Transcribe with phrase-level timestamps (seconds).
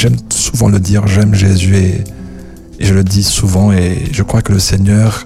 [0.00, 2.04] j'aime souvent le dire, j'aime Jésus et,
[2.80, 5.24] je le dis souvent et je crois que le Seigneur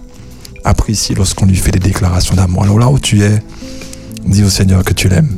[0.64, 2.65] apprécie lorsqu'on lui fait des déclarations d'amour.
[2.65, 3.41] Alors là où tu es,
[4.26, 5.31] dis au Seigneur que tu l'aimes.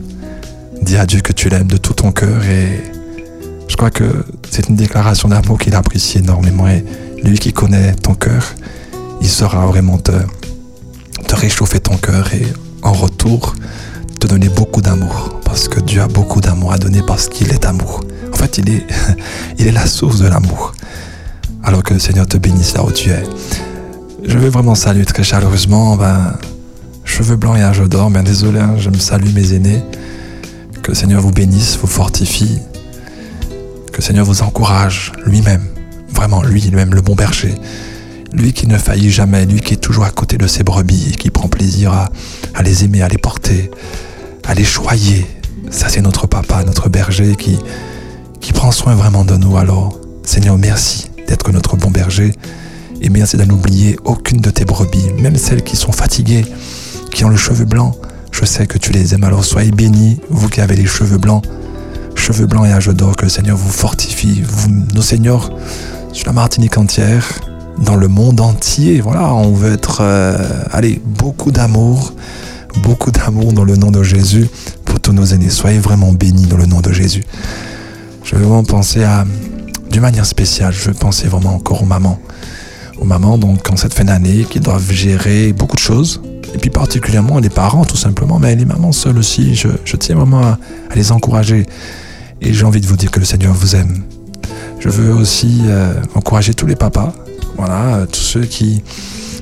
[0.80, 2.82] Dis à Dieu que tu l'aimes de tout ton cœur et
[3.68, 6.82] je crois que c'est une déclaration d'amour qu'il apprécie énormément et
[7.22, 8.54] lui qui connaît ton cœur,
[9.20, 10.12] il saura vraiment te,
[11.28, 12.46] te réchauffer ton cœur et
[12.82, 13.54] en retour
[14.18, 17.66] te donner beaucoup d'amour parce que Dieu a beaucoup d'amour à donner parce qu'il est
[17.66, 18.00] amour.
[18.36, 18.86] En fait, il est,
[19.58, 20.74] il est la source de l'amour.
[21.64, 23.22] Alors que le Seigneur te bénisse là où tu es.
[24.24, 26.36] Je veux vraiment saluer très chaleureusement, ben,
[27.04, 29.82] cheveux blancs et âge d'or, ben désolé, hein, je me salue mes aînés.
[30.82, 32.58] Que le Seigneur vous bénisse, vous fortifie.
[33.90, 35.64] Que le Seigneur vous encourage lui-même.
[36.10, 37.54] Vraiment, lui-même, le bon berger.
[38.34, 41.16] Lui qui ne faillit jamais, lui qui est toujours à côté de ses brebis et
[41.16, 41.90] qui prend plaisir
[42.54, 43.70] à les aimer, à les porter,
[44.46, 45.26] à les choyer.
[45.70, 47.58] Ça, c'est notre papa, notre berger qui,
[48.46, 49.56] qui prend soin vraiment de nous.
[49.56, 52.32] Alors, Seigneur, merci d'être notre bon berger
[53.00, 56.46] et merci de n'oublier aucune de tes brebis, même celles qui sont fatiguées,
[57.10, 57.96] qui ont le cheveu blanc.
[58.30, 61.42] Je sais que tu les aimes, alors soyez bénis, vous qui avez les cheveux blancs,
[62.14, 65.50] cheveux blancs et âge d'or, que le Seigneur vous fortifie, vous, nos seigneurs,
[66.12, 67.26] sur la Martinique entière,
[67.78, 69.00] dans le monde entier.
[69.00, 70.36] Voilà, on veut être, euh,
[70.70, 72.14] allez, beaucoup d'amour,
[72.84, 74.46] beaucoup d'amour dans le nom de Jésus
[74.84, 75.50] pour tous nos aînés.
[75.50, 77.24] Soyez vraiment bénis dans le nom de Jésus.
[78.26, 79.24] Je veux vraiment penser à,
[79.90, 82.18] d'une manière spéciale, je veux penser vraiment encore aux mamans.
[82.98, 86.20] Aux mamans, donc, en cette fin d'année, qui doivent gérer beaucoup de choses.
[86.52, 89.54] Et puis particulièrement les parents, tout simplement, mais les mamans seules aussi.
[89.54, 90.58] Je, tiens vraiment à,
[90.96, 91.66] les encourager.
[92.40, 94.02] Et j'ai envie de vous dire que le Seigneur vous aime.
[94.80, 97.14] Je veux aussi euh, encourager tous les papas
[97.56, 98.82] voilà, tous ceux qui,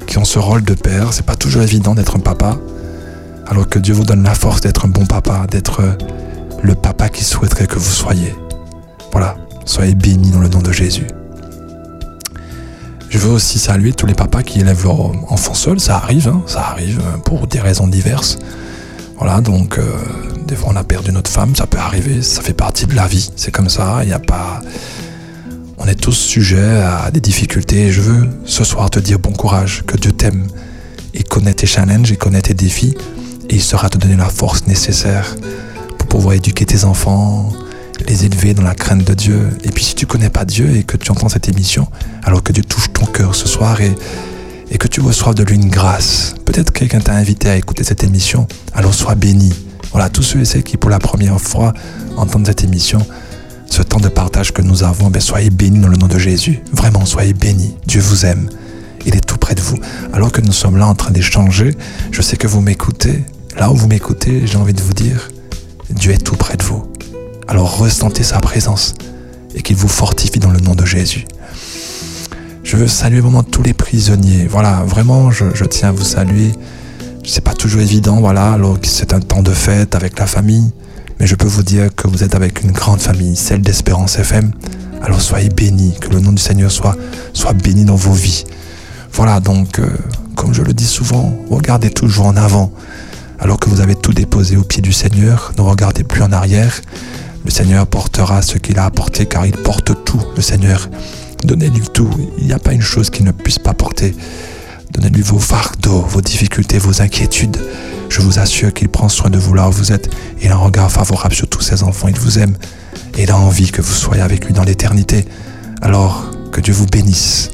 [0.07, 2.59] qui ont ce rôle de père, c'est pas toujours évident d'être un papa,
[3.47, 5.83] alors que Dieu vous donne la force d'être un bon papa, d'être
[6.63, 8.35] le papa qui souhaiterait que vous soyez.
[9.15, 11.07] Voilà, soyez bénis dans le nom de Jésus.
[13.09, 16.43] Je veux aussi saluer tous les papas qui élèvent leurs enfants seuls, ça arrive, hein,
[16.47, 18.39] ça arrive euh, pour des raisons diverses.
[19.17, 19.85] Voilà, donc euh,
[20.47, 23.07] des fois on a perdu notre femme, ça peut arriver, ça fait partie de la
[23.07, 24.61] vie, c'est comme ça, il n'y a pas
[25.79, 27.86] on est tous sujets à des difficultés.
[27.86, 30.46] Et je veux ce soir te dire bon courage, que Dieu t'aime.
[31.13, 32.96] Il connaît tes challenges, il connaît tes défis.
[33.48, 35.36] Et il saura te donner la force nécessaire
[35.98, 37.52] pour pouvoir éduquer tes enfants,
[38.07, 39.51] les élever dans la crainte de Dieu.
[39.65, 41.89] Et puis si tu connais pas Dieu et que tu entends cette émission,
[42.23, 43.95] alors que Dieu touche ton cœur ce soir et,
[44.79, 48.48] que tu reçoives de lui une grâce, peut-être quelqu'un t'a invité à écouter cette émission,
[48.75, 49.55] alors sois béni.
[49.93, 51.73] Voilà, tous ceux et celles qui pour la première fois
[52.17, 53.07] entendent cette émission,
[53.70, 56.61] ce temps de partage que nous avons, ben, soyez bénis dans le nom de Jésus.
[56.73, 57.77] Vraiment, soyez bénis.
[57.87, 58.48] Dieu vous aime.
[59.07, 59.79] Il est tout près de vous.
[60.13, 61.77] Alors que nous sommes là en train d'échanger,
[62.11, 63.25] je sais que vous m'écoutez.
[63.57, 65.31] Là où vous m'écoutez, j'ai envie de vous dire,
[65.91, 66.85] Dieu est tout près de vous.
[67.49, 68.95] Alors ressentez sa présence
[69.55, 71.27] et qu'il vous fortifie dans le nom de Jésus.
[72.63, 74.47] Je veux saluer vraiment tous les prisonniers.
[74.47, 76.53] Voilà, vraiment, je, tiens à vous saluer.
[77.25, 80.73] C'est pas toujours évident, voilà, alors que c'est un temps de fête avec la famille.
[81.21, 84.51] Mais je peux vous dire que vous êtes avec une grande famille, celle d'Espérance FM.
[85.03, 86.97] Alors soyez bénis, que le nom du Seigneur soit,
[87.35, 88.45] soit béni dans vos vies.
[89.13, 89.87] Voilà, donc, euh,
[90.35, 92.73] comme je le dis souvent, regardez toujours en avant.
[93.39, 96.81] Alors que vous avez tout déposé au pied du Seigneur, ne regardez plus en arrière.
[97.45, 100.89] Le Seigneur portera ce qu'il a apporté car il porte tout, le Seigneur.
[101.45, 102.09] Donnez-lui tout.
[102.39, 104.17] Il n'y a pas une chose qu'il ne puisse pas porter.
[104.93, 107.59] Donnez-lui vos fardeaux, vos difficultés, vos inquiétudes.
[108.09, 110.09] Je vous assure qu'il prend soin de vous là où vous êtes.
[110.41, 112.09] Il a un regard favorable sur tous ses enfants.
[112.09, 112.57] Il vous aime.
[113.19, 115.27] Et il a envie que vous soyez avec lui dans l'éternité.
[115.83, 117.51] Alors, que Dieu vous bénisse.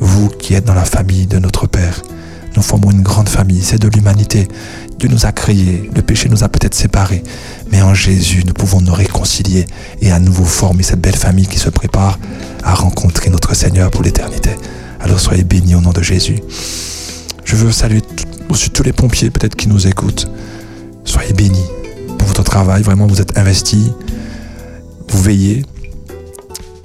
[0.00, 2.02] Vous qui êtes dans la famille de notre Père.
[2.56, 3.62] Nous formons une grande famille.
[3.62, 4.48] C'est de l'humanité.
[4.98, 5.90] Dieu nous a créés.
[5.94, 7.22] Le péché nous a peut-être séparés.
[7.70, 9.66] Mais en Jésus, nous pouvons nous réconcilier
[10.00, 12.18] et à nouveau former cette belle famille qui se prépare
[12.64, 14.50] à rencontrer notre Seigneur pour l'éternité.
[15.00, 16.40] Alors soyez bénis au nom de Jésus.
[17.44, 18.02] Je veux saluer
[18.48, 20.30] aussi tous les pompiers peut-être qui nous écoutent.
[21.04, 21.64] Soyez bénis
[22.18, 22.82] pour votre travail.
[22.82, 23.90] Vraiment, vous êtes investis.
[25.08, 25.64] Vous veillez.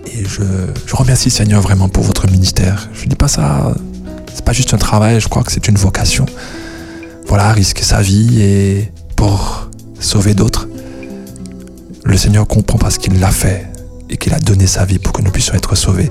[0.06, 0.44] Et je,
[0.86, 2.90] je remercie Seigneur vraiment pour votre ministère.
[2.94, 3.74] Je ne dis pas ça,
[4.46, 6.28] pas juste un travail, je crois que c'est une vocation.
[7.28, 9.70] Voilà, risquer sa vie et pour
[10.00, 10.68] sauver d'autres.
[12.04, 13.66] Le Seigneur comprend parce qu'il l'a fait
[14.10, 16.08] et qu'il a donné sa vie pour que nous puissions être sauvés.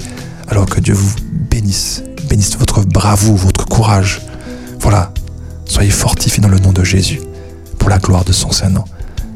[0.48, 1.14] Alors que Dieu vous
[1.48, 4.20] bénisse, bénisse votre bravoure, votre courage.
[4.80, 5.12] Voilà,
[5.64, 7.20] soyez fortifiés dans le nom de Jésus,
[7.78, 8.84] pour la gloire de son Saint-Nom.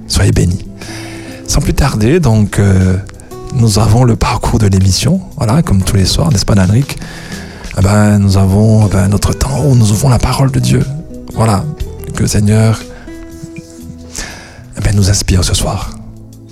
[0.08, 0.66] Soyez bénis.
[1.46, 2.96] Sans plus tarder, donc, euh,
[3.54, 6.98] nous avons le parcours de l'émission, voilà, comme tous les soirs, n'est-ce pas, Danric
[7.76, 10.84] eh ben, Nous avons eh ben, notre temps où nous ouvrons la parole de Dieu.
[11.34, 11.64] Voilà,
[12.14, 12.80] que le Seigneur
[14.76, 15.90] eh ben, nous inspire ce soir.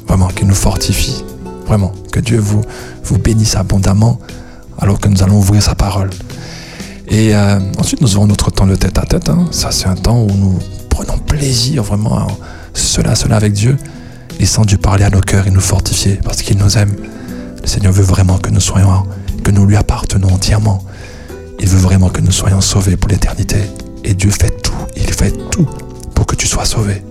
[0.07, 1.25] Vraiment, qu'il nous fortifie.
[1.67, 1.93] Vraiment.
[2.13, 2.63] Que Dieu vous,
[3.05, 4.19] vous bénisse abondamment
[4.79, 6.11] alors que nous allons ouvrir sa parole.
[7.09, 9.29] Et euh, ensuite, nous aurons notre temps de tête à tête.
[9.29, 9.47] Hein.
[9.51, 10.59] Ça, c'est un temps où nous
[10.91, 12.27] prenons plaisir vraiment à
[12.75, 13.77] cela, cela avec Dieu.
[14.39, 16.95] Laissant Dieu parler à nos cœurs et nous fortifier parce qu'il nous aime.
[17.63, 19.05] Le Seigneur veut vraiment que nous soyons,
[19.43, 20.83] que nous lui appartenons entièrement.
[21.59, 23.59] Il veut vraiment que nous soyons sauvés pour l'éternité.
[24.05, 25.69] Et Dieu fait tout, il fait tout
[26.15, 27.03] pour que tu sois sauvé.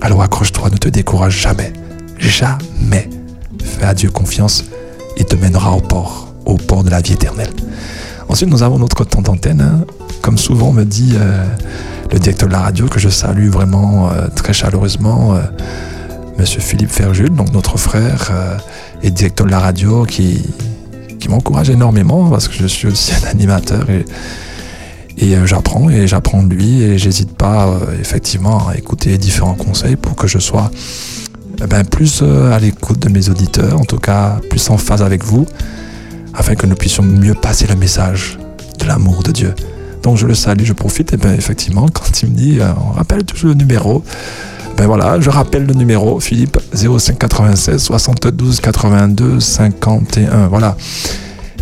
[0.00, 1.72] Alors accroche-toi, ne te décourage jamais.
[2.18, 3.08] Jamais.
[3.62, 4.64] Fais à Dieu confiance,
[5.16, 7.52] il te mènera au port, au port de la vie éternelle.
[8.28, 9.60] Ensuite, nous avons notre temps d'antenne.
[9.60, 9.84] Hein.
[10.20, 11.44] Comme souvent me dit euh,
[12.12, 15.40] le directeur de la radio, que je salue vraiment euh, très chaleureusement, euh,
[16.38, 18.30] Monsieur Philippe Ferjul, donc notre frère
[19.02, 20.42] et directeur de la radio, qui,
[21.28, 24.04] m'encourage énormément parce que je suis aussi un animateur et,
[25.18, 27.68] et j'apprends et j'apprends de lui et j'hésite pas
[28.00, 30.70] effectivement à écouter différents conseils pour que je sois
[31.62, 35.24] eh ben, plus à l'écoute de mes auditeurs, en tout cas plus en phase avec
[35.24, 35.46] vous
[36.36, 38.38] afin que nous puissions mieux passer le message
[38.78, 39.54] de l'amour de Dieu.
[40.02, 42.92] Donc je le salue, je profite, et bien effectivement, quand il me dit, euh, on
[42.92, 44.04] rappelle toujours le numéro,
[44.76, 50.76] ben voilà, je rappelle le numéro, Philippe, 0596 72 82 51, voilà.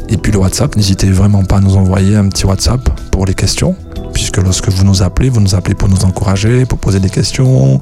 [0.08, 3.34] Et puis le WhatsApp, n'hésitez vraiment pas à nous envoyer un petit WhatsApp pour les
[3.34, 3.76] questions
[4.14, 7.80] puisque lorsque vous nous appelez, vous nous appelez pour nous encourager, pour poser des questions,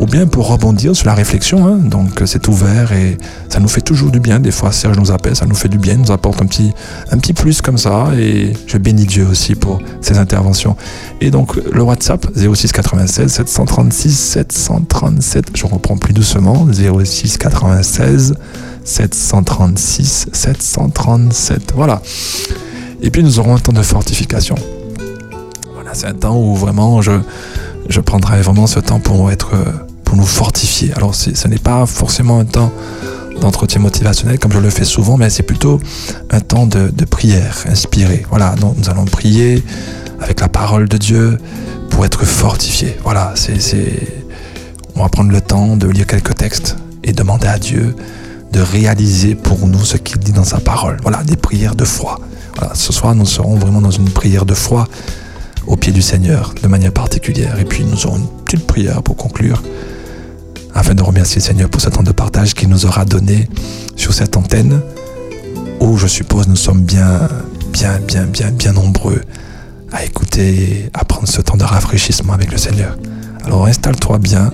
[0.00, 1.66] ou bien pour rebondir sur la réflexion.
[1.66, 1.76] Hein.
[1.76, 3.18] Donc c'est ouvert et
[3.48, 4.40] ça nous fait toujours du bien.
[4.40, 6.72] Des fois, Serge nous appelle, ça nous fait du bien, nous apporte un petit,
[7.10, 8.08] un petit plus comme ça.
[8.16, 10.76] Et je bénis Dieu aussi pour ces interventions.
[11.20, 15.46] Et donc le WhatsApp 06 96 736 737.
[15.54, 18.34] Je reprends plus doucement 06 96
[18.84, 21.72] 736 737.
[21.74, 22.00] Voilà.
[23.02, 24.56] Et puis nous aurons un temps de fortification
[25.94, 27.12] c'est un temps où vraiment je,
[27.88, 29.52] je prendrai vraiment ce temps pour être
[30.04, 30.92] pour nous fortifier.
[30.94, 32.72] Alors ce n'est pas forcément un temps
[33.40, 35.80] d'entretien motivationnel comme je le fais souvent, mais c'est plutôt
[36.30, 38.26] un temps de, prière inspiré.
[38.30, 39.62] Voilà, donc nous allons prier
[40.20, 41.38] avec la parole de Dieu
[41.90, 42.96] pour être fortifié.
[43.02, 43.84] Voilà, c'est,
[44.94, 47.94] on va prendre le temps de lire quelques textes et demander à Dieu
[48.54, 50.98] de réaliser pour nous ce qu'il dit dans sa parole.
[51.02, 52.20] Voilà, des prières de foi.
[52.74, 54.86] Ce soir, nous serons vraiment dans une prière de foi
[55.66, 57.58] au pied du Seigneur de manière particulière.
[57.58, 59.60] Et puis nous aurons une petite prière pour conclure,
[60.72, 63.48] afin de remercier le Seigneur pour ce temps de partage qu'il nous aura donné
[63.96, 64.80] sur cette antenne,
[65.80, 67.28] où je suppose nous sommes bien,
[67.72, 69.20] bien, bien, bien, bien nombreux
[69.90, 72.96] à écouter, à prendre ce temps de rafraîchissement avec le Seigneur.
[73.44, 74.52] Alors installe-toi bien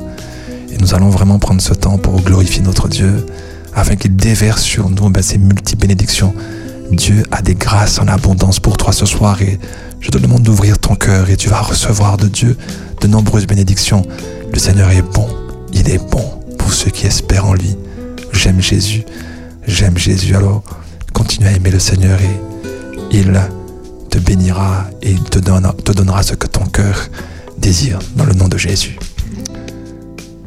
[0.73, 3.27] et nous allons vraiment prendre ce temps pour glorifier notre Dieu
[3.75, 6.35] afin qu'il déverse sur nous ben, ses multi-bénédictions.
[6.93, 9.59] Dieu a des grâces en abondance pour toi ce soir et
[10.01, 12.57] je te demande d'ouvrir ton cœur et tu vas recevoir de Dieu
[13.01, 14.05] de nombreuses bénédictions.
[14.53, 15.29] Le Seigneur est bon,
[15.73, 17.77] il est bon pour ceux qui espèrent en lui.
[18.33, 19.05] J'aime Jésus,
[19.67, 20.35] j'aime Jésus.
[20.35, 20.65] Alors
[21.13, 23.41] continue à aimer le Seigneur et il
[24.11, 27.09] te bénira et te, te donnera ce que ton cœur
[27.59, 28.99] désire dans le nom de Jésus.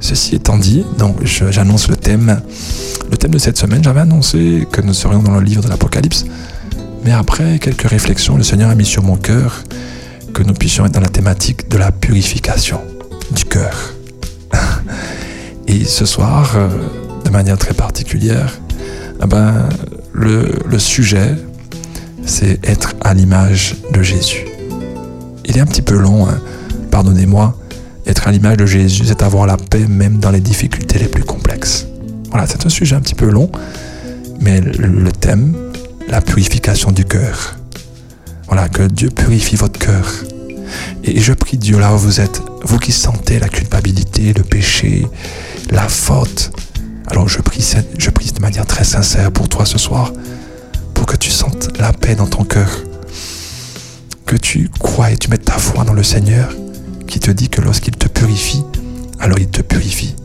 [0.03, 2.41] Ceci étant dit, donc j'annonce le thème.
[3.09, 6.25] Le thème de cette semaine, j'avais annoncé que nous serions dans le livre de l'Apocalypse.
[7.05, 9.63] Mais après quelques réflexions, le Seigneur a mis sur mon cœur
[10.33, 12.81] que nous puissions être dans la thématique de la purification
[13.31, 13.93] du cœur.
[15.67, 16.67] Et ce soir, euh,
[17.23, 18.59] de manière très particulière,
[19.23, 19.69] eh ben,
[20.11, 21.33] le, sujet,
[22.25, 24.43] c'est être à l'image de Jésus.
[25.45, 26.41] Il est un petit peu long, hein.
[26.91, 27.57] pardonnez-moi.
[28.05, 31.23] Être à l'image de Jésus, c'est avoir la paix même dans les difficultés les plus
[31.23, 31.87] complexes.
[32.29, 33.49] Voilà, c'est un sujet un petit peu long,
[34.41, 35.55] mais le thème,
[36.07, 37.55] la purification du cœur.
[38.47, 40.11] Voilà, que Dieu purifie votre cœur.
[41.03, 45.07] Et je prie Dieu là où vous êtes, vous qui sentez la culpabilité, le péché,
[45.69, 46.51] la faute.
[47.07, 47.65] Alors je prie,
[47.97, 50.11] je de manière très sincère pour toi ce soir,
[50.93, 52.69] pour que tu sentes la paix dans ton cœur.
[54.25, 56.53] Que tu crois et tu mettes ta foi dans le Seigneur,
[57.13, 58.63] qui te dit que lorsqu'il te purifie,
[59.19, 60.15] alors il te purifie.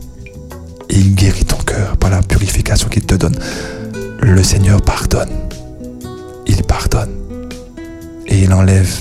[0.89, 3.37] Et il guérit ton cœur par la purification qu'il te donne.
[4.21, 5.29] Le Seigneur pardonne
[6.47, 7.11] il pardonne.
[8.25, 8.91] Et il enlève.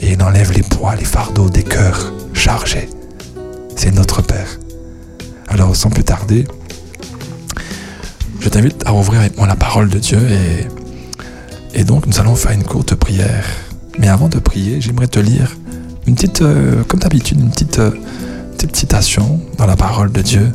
[0.00, 2.88] Et il enlève les poids, les fardeaux des cœurs chargés.
[3.76, 4.58] C'est notre Père.
[5.46, 6.44] Alors sans plus tarder,
[8.40, 12.34] je t'invite à ouvrir avec moi la parole de Dieu et, et donc nous allons
[12.34, 13.46] faire une courte prière.
[14.00, 15.56] Mais avant de prier, j'aimerais te lire
[16.08, 17.90] une petite, euh, comme d'habitude, une petite, euh,
[18.52, 20.50] petite citation dans la parole de Dieu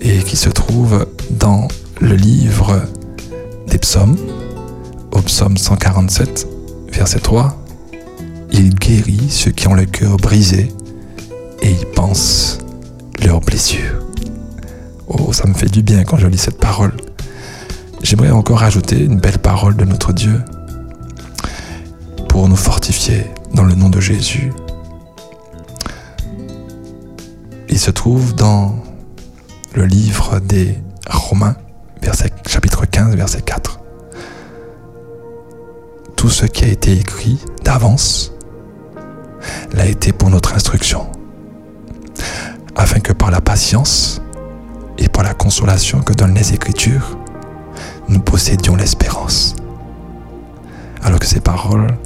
[0.00, 1.66] et qui se trouve dans
[2.00, 2.82] le livre
[3.66, 4.16] des psaumes,
[5.10, 6.46] au psaume 147,
[6.92, 7.60] verset 3,
[8.52, 10.72] Il guérit ceux qui ont le cœur brisé
[11.62, 12.58] et il pense
[13.24, 14.06] leurs blessures.
[15.08, 16.96] Oh, ça me fait du bien quand je lis cette parole.
[18.02, 20.40] J'aimerais encore ajouter une belle parole de notre Dieu
[22.28, 24.52] pour nous fortifier dans le nom de Jésus.
[27.68, 28.74] Il se trouve dans
[29.74, 31.56] le livre des Romains,
[32.46, 33.80] chapitre 15, verset 4.
[36.16, 38.32] Tout ce qui a été écrit d'avance
[39.72, 41.06] l'a été pour notre instruction,
[42.74, 44.22] afin que par la patience
[44.98, 47.18] et par la consolation que donnent les Écritures,
[48.08, 49.56] nous possédions l'espérance.
[51.02, 51.96] Alors que ces paroles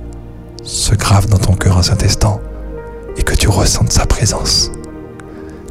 [0.70, 2.40] se gravent dans ton cœur en Saint-Instant
[3.16, 4.70] et que tu ressentes sa présence,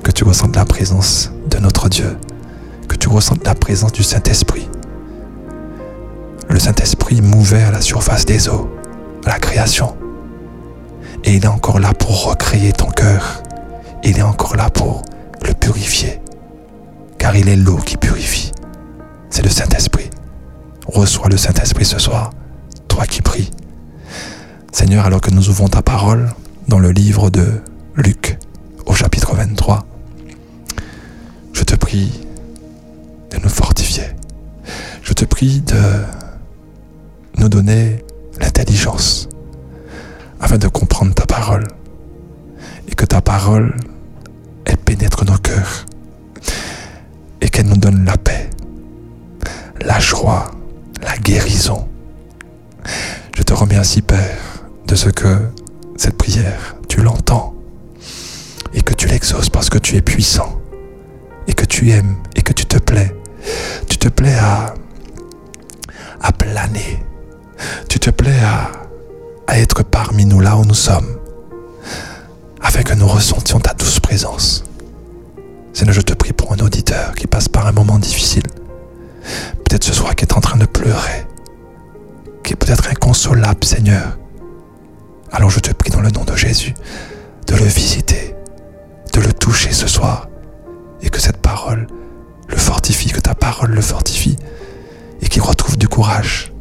[0.03, 2.17] que tu ressentes la présence de notre Dieu,
[2.89, 4.67] que tu ressentes la présence du Saint-Esprit.
[6.49, 8.69] Le Saint-Esprit mouvait à la surface des eaux,
[9.25, 9.95] à la création.
[11.23, 13.43] Et il est encore là pour recréer ton cœur.
[14.03, 15.03] Il est encore là pour
[15.45, 16.19] le purifier.
[17.17, 18.51] Car il est l'eau qui purifie.
[19.29, 20.09] C'est le Saint-Esprit.
[20.87, 22.31] Reçois le Saint-Esprit ce soir,
[22.87, 23.51] toi qui pries.
[24.71, 26.29] Seigneur, alors que nous ouvrons ta parole
[26.67, 27.61] dans le livre de
[27.95, 28.37] Luc
[28.85, 29.85] au chapitre 23,
[31.53, 32.11] je te prie
[33.31, 34.03] de nous fortifier.
[35.01, 35.81] Je te prie de
[37.37, 38.03] nous donner
[38.39, 39.27] l'intelligence
[40.39, 41.67] afin de comprendre ta parole
[42.87, 43.75] et que ta parole,
[44.89, 45.85] pénètre nos cœurs
[47.41, 48.49] et qu'elle nous donne la paix,
[49.81, 50.51] la joie,
[51.03, 51.87] la guérison.
[53.35, 54.58] Je te remercie, Père,
[54.89, 55.37] de ce que
[55.97, 57.53] cette prière, tu l'entends
[58.73, 60.59] et que tu l'exauces parce que tu es puissant
[61.47, 63.15] et que tu aimes et que tu te plais.
[63.87, 64.73] Tu te plais à,
[66.39, 67.05] planer.
[67.87, 68.71] Tu te plais à,
[69.45, 71.19] à être parmi nous là où nous sommes
[72.59, 74.63] afin que nous ressentions ta douce présence.
[75.71, 78.43] Seigneur, je te prie pour un auditeur qui passe par un moment difficile.
[79.65, 81.27] Peut-être ce soir qui est en train de pleurer,
[82.43, 84.17] qui est peut-être inconsolable, Seigneur.
[85.31, 86.73] Alors je te prie dans le nom de Jésus
[87.47, 88.35] de le visiter,
[89.13, 90.27] de le toucher ce soir,
[91.01, 91.87] et que cette parole
[92.47, 94.37] le fortifie, que ta parole le fortifie,
[95.21, 96.53] et qu'il retrouve du courage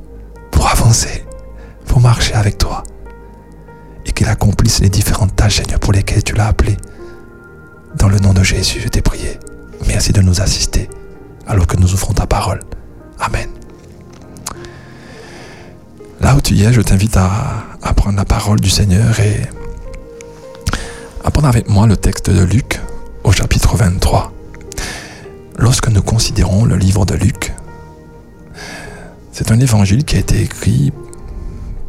[0.51, 1.25] pour avancer,
[1.87, 2.83] pour marcher avec toi,
[4.07, 6.77] et qu'il accomplisse les différentes tâches, Seigneur, pour lesquelles tu l'as appelé.
[7.97, 9.39] Dans le nom de Jésus, je t'ai prié.
[9.87, 10.89] Merci de nous assister
[11.47, 12.61] alors que nous ouvrons ta parole.
[13.19, 13.49] Amen.
[16.21, 19.43] Là où tu y es, je t'invite à, à prendre la parole du Seigneur et
[21.25, 22.81] à prendre avec moi le texte de Luc
[23.25, 24.33] au chapitre 23.
[25.59, 27.55] Lorsque nous considérons le livre de Luc,
[29.33, 30.93] c'est un évangile qui a été écrit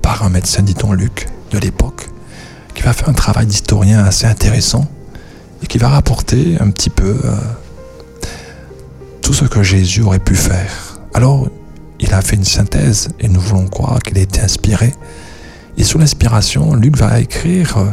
[0.01, 2.09] par un médecin, dit-on Luc, de l'époque,
[2.75, 4.87] qui va faire un travail d'historien assez intéressant
[5.63, 7.35] et qui va rapporter un petit peu euh,
[9.21, 10.99] tout ce que Jésus aurait pu faire.
[11.13, 11.49] Alors,
[11.99, 14.93] il a fait une synthèse et nous voulons croire qu'il a été inspiré.
[15.79, 17.85] Et sous l'inspiration, Luc va écrire euh,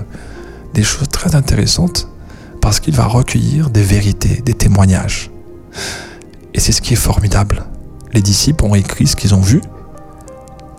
[0.74, 2.08] des choses très intéressantes
[2.60, 5.30] parce qu'il va recueillir des vérités, des témoignages.
[6.52, 7.64] Et c'est ce qui est formidable.
[8.12, 9.60] Les disciples ont écrit ce qu'ils ont vu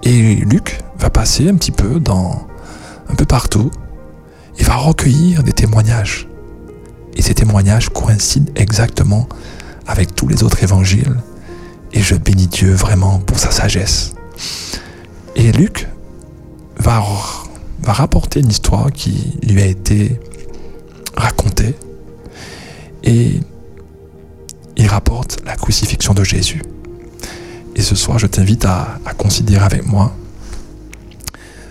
[0.03, 2.45] et Luc va passer un petit peu dans
[3.07, 3.71] un peu partout.
[4.59, 6.27] Il va recueillir des témoignages.
[7.15, 9.29] Et ces témoignages coïncident exactement
[9.87, 11.15] avec tous les autres évangiles.
[11.93, 14.13] Et je bénis Dieu vraiment pour sa sagesse.
[15.37, 15.87] Et Luc
[16.79, 17.03] va,
[17.81, 20.19] va rapporter une histoire qui lui a été
[21.15, 21.75] racontée.
[23.03, 23.39] Et
[24.75, 26.61] il rapporte la crucifixion de Jésus.
[27.75, 30.13] Et ce soir, je t'invite à, à, considérer avec moi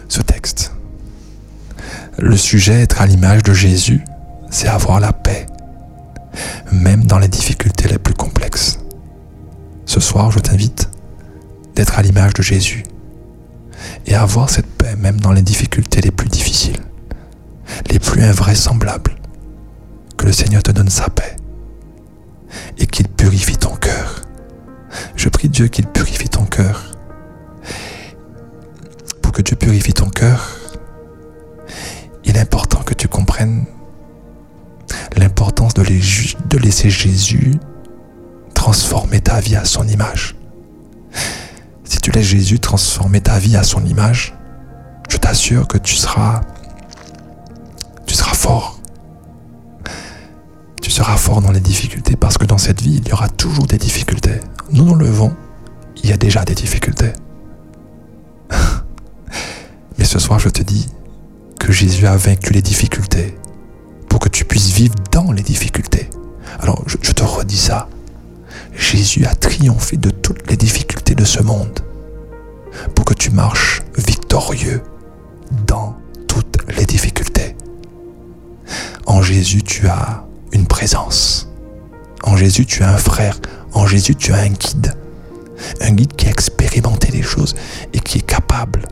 [0.08, 0.72] ce texte.
[2.18, 4.02] Le sujet, être à l'image de Jésus,
[4.50, 5.46] c'est avoir la paix,
[6.72, 8.78] même dans les difficultés les plus complexes.
[9.84, 10.88] Ce soir, je t'invite
[11.74, 12.84] d'être à l'image de Jésus
[14.06, 16.80] et avoir cette paix même dans les difficultés les plus difficiles,
[17.90, 19.16] les plus invraisemblables.
[20.16, 21.36] Que le Seigneur te donne sa paix
[22.78, 24.22] et qu'il purifie ton cœur.
[25.14, 26.92] Je prie Dieu qu'il purifie ton cœur.
[29.22, 30.56] Pour que Dieu purifie ton cœur,
[32.24, 33.66] il est important que tu comprennes
[35.16, 37.54] l'importance de, laisser Jésus
[38.54, 40.34] transformer ta vie à son image.
[41.96, 44.34] Si tu laisses Jésus transformer ta vie à son image,
[45.08, 46.42] je t'assure que tu seras
[48.06, 48.78] tu seras fort.
[50.82, 53.66] Tu seras fort dans les difficultés parce que dans cette vie, il y aura toujours
[53.66, 54.40] des difficultés.
[54.72, 55.34] Nous nous levons,
[56.04, 57.14] il y a déjà des difficultés.
[59.98, 60.88] Mais ce soir, je te dis
[61.58, 63.38] que Jésus a vaincu les difficultés
[64.10, 66.10] pour que tu puisses vivre dans les difficultés.
[66.60, 67.88] Alors, je, je te redis ça.
[68.74, 71.85] Jésus a triomphé de toutes les difficultés de ce monde
[72.94, 74.82] pour que tu marches victorieux
[75.66, 75.96] dans
[76.28, 77.56] toutes les difficultés.
[79.06, 81.48] En Jésus, tu as une présence.
[82.22, 83.38] En Jésus, tu as un frère.
[83.72, 84.94] En Jésus, tu as un guide.
[85.80, 87.54] Un guide qui a expérimenté les choses
[87.92, 88.88] et qui est capable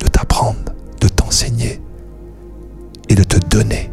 [0.00, 1.80] de t'apprendre, de t'enseigner
[3.08, 3.90] et de te donner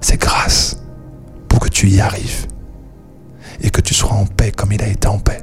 [0.00, 0.78] ses grâces
[1.48, 2.46] pour que tu y arrives
[3.60, 5.42] et que tu sois en paix comme il a été en paix.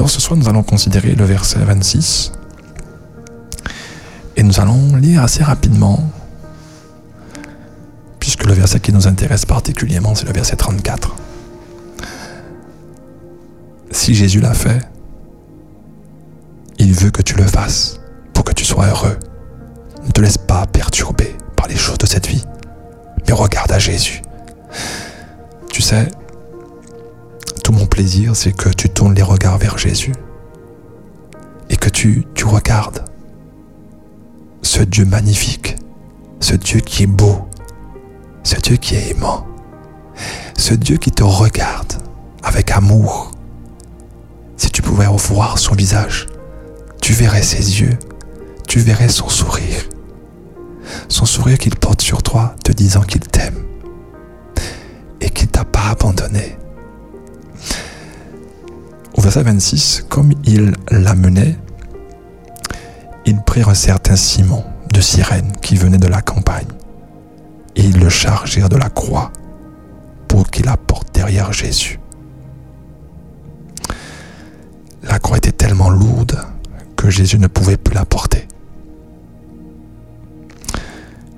[0.00, 2.32] Alors ce soir, nous allons considérer le verset 26
[4.34, 6.10] et nous allons lire assez rapidement
[8.18, 11.14] puisque le verset qui nous intéresse particulièrement, c'est le verset 34.
[13.90, 14.80] Si Jésus l'a fait,
[16.78, 18.00] il veut que tu le fasses
[18.32, 19.18] pour que tu sois heureux.
[20.06, 22.46] Ne te laisse pas perturber par les choses de cette vie,
[23.28, 24.22] mais regarde à Jésus.
[25.70, 26.08] Tu sais,
[28.34, 30.14] c'est que tu tournes les regards vers Jésus
[31.68, 33.04] et que tu, tu regardes
[34.62, 35.76] ce Dieu magnifique,
[36.40, 37.46] ce Dieu qui est beau,
[38.42, 39.46] ce Dieu qui est aimant,
[40.56, 41.92] ce Dieu qui te regarde
[42.42, 43.32] avec amour.
[44.56, 46.26] Si tu pouvais revoir son visage,
[47.02, 47.98] tu verrais ses yeux,
[48.66, 49.84] tu verrais son sourire.
[51.08, 53.62] Son sourire qu'il porte sur toi te disant qu'il t'aime
[55.20, 56.56] et qu'il t'a pas abandonné.
[59.16, 61.58] Au verset 26, comme il l'amenait,
[63.26, 66.66] ils prirent un certain Simon de Cyrène qui venait de la campagne
[67.76, 69.32] et ils le chargèrent de la croix
[70.28, 71.98] pour qu'il la porte derrière Jésus.
[75.02, 76.38] La croix était tellement lourde
[76.96, 78.46] que Jésus ne pouvait plus la porter.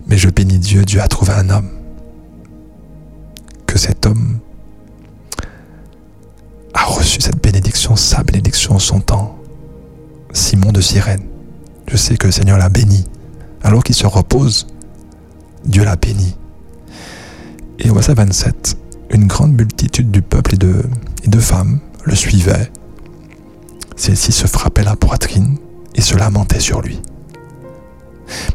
[0.06, 1.70] Mais je bénis Dieu, Dieu a trouvé un homme.
[3.66, 4.40] Que cet homme
[6.84, 9.38] reçu cette bénédiction, sa bénédiction, son temps.
[10.32, 11.24] Simon de Cyrène.
[11.86, 13.04] Je sais que le Seigneur l'a béni.
[13.62, 14.66] Alors qu'il se repose,
[15.64, 16.36] Dieu l'a béni.
[17.78, 18.76] Et au verset 27,
[19.10, 20.82] une grande multitude du peuple et de,
[21.24, 22.70] et de femmes le suivaient.
[23.96, 25.58] Celles-ci se frappaient la poitrine
[25.94, 27.00] et se lamentaient sur lui.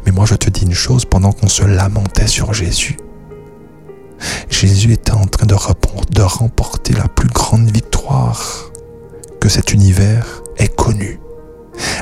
[0.05, 2.97] Mais moi je te dis une chose, pendant qu'on se lamentait sur Jésus,
[4.49, 5.55] Jésus était en train de,
[6.23, 8.71] remporter la plus grande victoire
[9.39, 11.19] que cet univers ait connue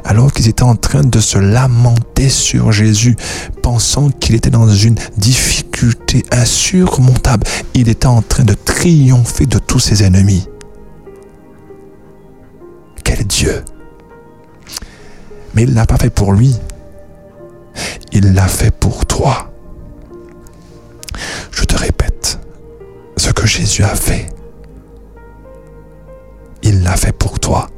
[0.04, 3.15] alors qu'ils étaient en train de se lamenter sur Jésus,
[3.62, 7.45] pensant qu'il était dans une difficulté insurmontable.
[7.73, 10.47] Il était en train de triompher de tous ses ennemis.
[13.04, 13.63] Quel Dieu
[15.54, 16.56] Mais il ne l'a pas fait pour lui.
[18.12, 19.51] Il l'a fait pour toi.
[21.56, 22.38] Je te répète,
[23.15, 24.28] ce que Jésus a fait,
[26.63, 27.70] il l'a fait pour toi.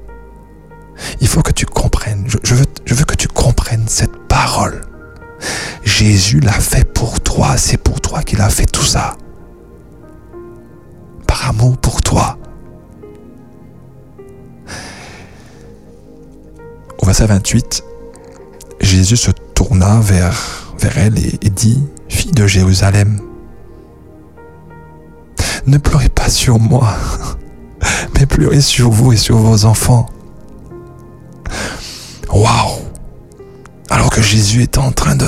[1.21, 4.81] Il faut que tu comprennes, je, veux, que tu comprennes cette parole.
[5.83, 9.15] Jésus l'a fait pour toi, c'est pour toi qu'il a fait tout ça.
[11.27, 12.39] Par amour pour toi.
[16.97, 17.83] Au verset 28,
[18.81, 23.21] Jésus se tourna vers, elle et dit, Fille de Jérusalem,
[25.67, 26.95] ne pleurez pas sur moi,
[28.15, 30.07] mais pleurez sur vous et sur vos enfants.
[32.31, 32.81] Waouh
[33.89, 35.27] Alors que Jésus est en train de,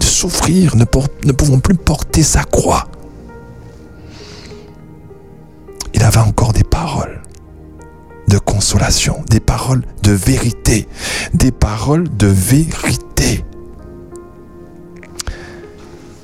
[0.00, 0.84] souffrir, ne,
[1.24, 2.88] ne pouvons plus porter sa croix.
[5.92, 7.22] Il avait encore des paroles
[8.28, 10.88] de consolation, des paroles de vérité,
[11.34, 13.44] des paroles de vérité.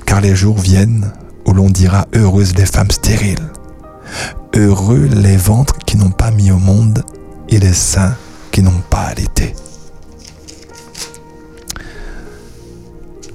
[0.05, 1.13] Car les jours viennent
[1.53, 3.49] l'on dira heureuses les femmes stériles,
[4.55, 7.03] heureux les ventres qui n'ont pas mis au monde
[7.49, 8.15] et les seins
[8.51, 9.55] qui n'ont pas allaité.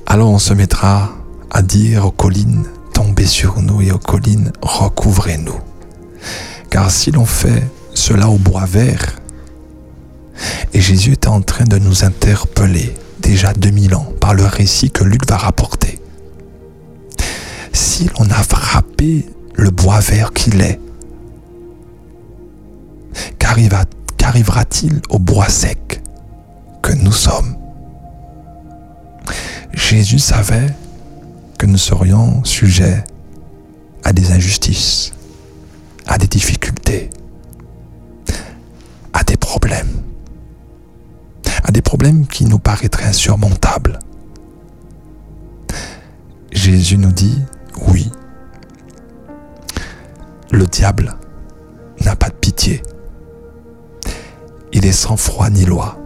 [0.06, 1.10] Alors on se mettra
[1.50, 5.60] à dire aux collines, tombez sur nous et aux collines, recouvrez-nous.
[6.70, 9.16] Car si l'on fait cela au bois vert,
[10.72, 15.04] et Jésus est en train de nous interpeller déjà 2000 ans par le récit que
[15.04, 15.98] Luc va rapporter.
[17.76, 20.80] Si l'on a frappé le bois vert qu'il est,
[23.38, 26.00] qu'arrivera-t-il au bois sec
[26.80, 27.54] que nous sommes?
[29.74, 30.74] Jésus savait
[31.58, 33.04] que nous serions sujets
[34.04, 35.12] à des injustices,
[36.06, 37.10] à des difficultés,
[39.12, 40.02] à des problèmes,
[41.62, 43.98] à des problèmes qui nous paraîtraient insurmontables.
[46.52, 47.38] Jésus nous dit,
[47.88, 48.10] oui,
[50.50, 51.16] le diable
[52.04, 52.82] n'a pas de pitié.
[54.72, 55.98] Il est sans froid ni loi.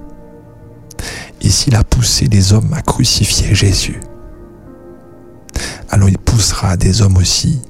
[1.40, 4.00] Et s'il a poussé des hommes à crucifier Jésus,
[5.88, 7.62] alors il poussera des hommes aussi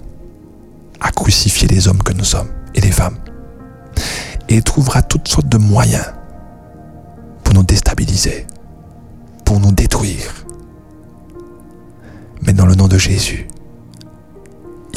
[1.01, 3.19] à crucifier les hommes que nous sommes et les femmes.
[4.49, 6.13] Et il trouvera toutes sortes de moyens
[7.45, 8.47] pour nous déstabiliser,
[9.45, 10.45] pour nous détruire.
[12.43, 13.47] Mais dans le nom de Jésus,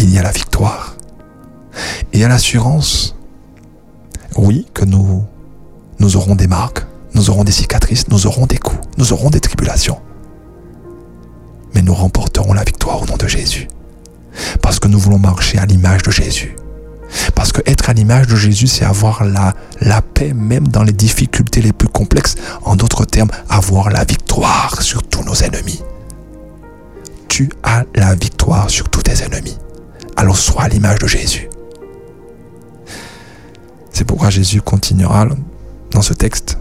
[0.04, 0.96] il y a la victoire.
[2.12, 3.16] Il y a l'assurance,
[4.36, 5.24] oui, que nous,
[6.00, 9.40] nous aurons des marques, nous aurons des cicatrices, nous aurons des coups, nous aurons des
[9.40, 10.00] tribulations.
[11.74, 13.68] Mais nous remporterons la victoire au nom de Jésus.
[14.62, 16.56] Parce que nous voulons marcher à l'image de Jésus.
[17.34, 20.92] Parce que être à l'image de Jésus, c'est avoir la, la paix même dans les
[20.92, 22.36] difficultés les plus complexes.
[22.64, 25.82] En d'autres termes, avoir la victoire sur tous nos ennemis.
[27.30, 29.58] Tu as la victoire sur tous tes ennemis.
[30.16, 31.50] Alors sois à l'image de Jésus.
[33.92, 35.28] C'est pourquoi Jésus continuera
[35.92, 36.58] dans ce texte.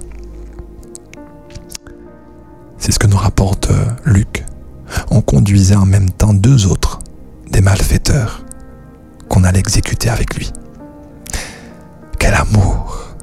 [2.78, 4.44] C'est ce que nous rapporte euh, Luc.
[5.10, 6.98] On conduisait en même temps deux autres,
[7.50, 8.44] des malfaiteurs,
[9.28, 10.52] qu'on allait exécuter avec lui.
[12.18, 13.14] Quel amour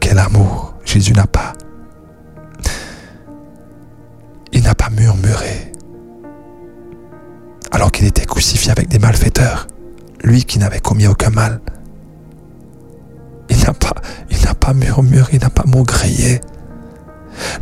[0.00, 1.52] Quel amour Jésus n'a pas.
[4.52, 5.72] Il n'a pas murmuré.
[7.70, 9.66] Alors qu'il était crucifié avec des malfaiteurs,
[10.22, 11.60] lui qui n'avait commis aucun mal.
[13.48, 13.58] Il
[14.44, 16.40] n'a pas, murmuré, il n'a pas maugréé.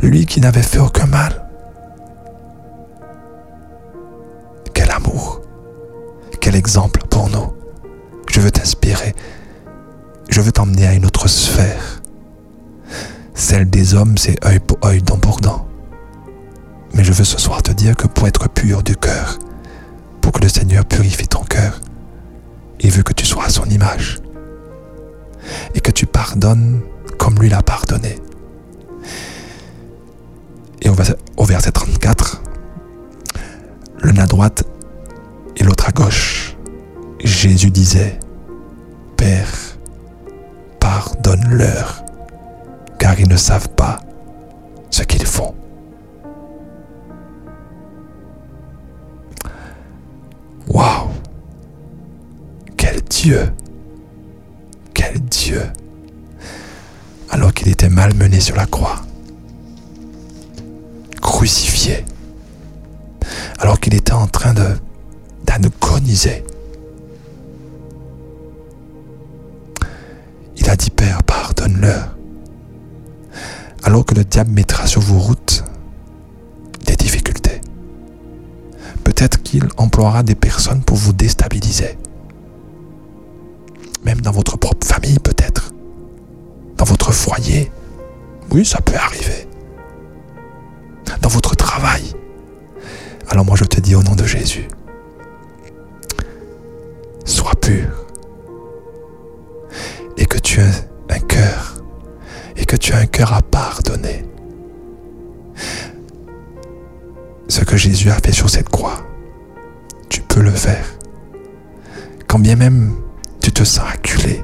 [0.01, 1.47] Lui qui n'avait fait aucun mal.
[4.73, 5.41] Quel amour.
[6.41, 7.53] Quel exemple pour nous.
[8.29, 9.15] Je veux t'inspirer.
[10.29, 12.01] Je veux t'emmener à une autre sphère.
[13.33, 15.67] Celle des hommes, c'est œil pour œil, dent pour dent.
[16.93, 19.39] Mais je veux ce soir te dire que pour être pur du cœur,
[20.31, 21.79] que le Seigneur purifie ton cœur,
[22.79, 24.19] il veut que tu sois à son image
[25.75, 26.81] et que tu pardonnes
[27.17, 28.19] comme lui l'a pardonné.
[30.81, 32.41] Et au verset 34,
[34.03, 34.63] l'un à droite
[35.57, 36.55] et l'autre à gauche,
[37.23, 38.19] Jésus disait,
[39.17, 39.51] Père,
[40.79, 42.05] pardonne-leur,
[42.97, 43.99] car ils ne savent pas
[44.89, 45.53] ce qu'ils font.
[50.69, 51.09] Waouh.
[52.77, 53.51] Quel Dieu.
[54.93, 55.61] Quel Dieu.
[57.29, 59.01] Alors qu'il était malmené sur la croix,
[61.21, 62.05] crucifié,
[63.59, 64.75] alors qu'il était en train de.
[70.57, 72.15] Il a dit Père, pardonne-leur.
[73.83, 75.63] Alors que le diable mettra sur vos routes
[79.09, 81.97] Peut-être qu'il emploiera des personnes pour vous déstabiliser.
[84.05, 85.73] Même dans votre propre famille, peut-être.
[86.77, 87.71] Dans votre foyer.
[88.51, 89.47] Oui, ça peut arriver.
[91.23, 92.03] Dans votre travail.
[93.29, 94.67] Alors moi je te dis au nom de Jésus,
[97.25, 98.05] sois pur.
[100.17, 101.81] Et que tu aies un cœur.
[102.57, 104.23] Et que tu as un cœur à pardonner.
[107.49, 109.05] Ce que Jésus a fait sur cette croix,
[110.07, 110.85] tu peux le faire.
[112.27, 112.95] Quand bien même
[113.41, 114.43] tu te sens acculé,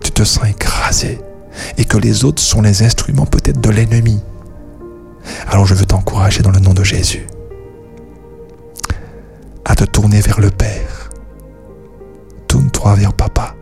[0.00, 1.20] tu te sens écrasé,
[1.76, 4.20] et que les autres sont les instruments peut-être de l'ennemi.
[5.46, 7.26] Alors je veux t'encourager dans le nom de Jésus
[9.66, 11.10] à te tourner vers le Père.
[12.48, 13.54] Tourne-toi vers Papa.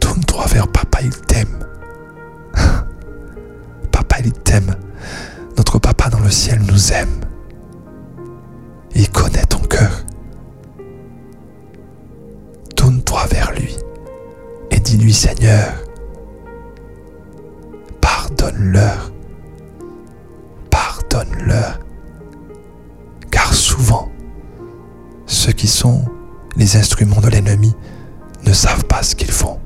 [0.00, 1.66] Tourne-toi vers Papa, il t'aime.
[6.34, 7.20] Ciel nous aime.
[8.94, 10.04] Il connaît ton cœur.
[12.74, 13.76] Tourne-toi vers lui
[14.72, 15.72] et dis-lui Seigneur,
[18.00, 19.12] pardonne-leur.
[20.70, 21.78] Pardonne-leur.
[23.30, 24.10] Car souvent,
[25.26, 26.04] ceux qui sont
[26.56, 27.74] les instruments de l'ennemi
[28.44, 29.60] ne savent pas ce qu'ils font.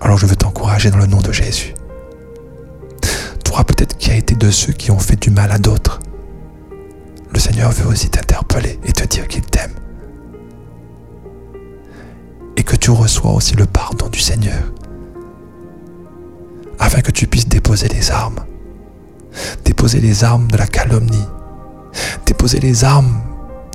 [0.00, 1.74] Alors je veux t'encourager dans le nom de Jésus.
[3.54, 6.00] Toi peut-être qui as été de ceux qui ont fait du mal à d'autres.
[7.32, 9.74] Le Seigneur veut aussi t'interpeller et te dire qu'il t'aime.
[12.56, 14.60] Et que tu reçois aussi le pardon du Seigneur.
[16.80, 18.40] Afin que tu puisses déposer les armes.
[19.64, 21.28] Déposer les armes de la calomnie.
[22.26, 23.22] Déposer les armes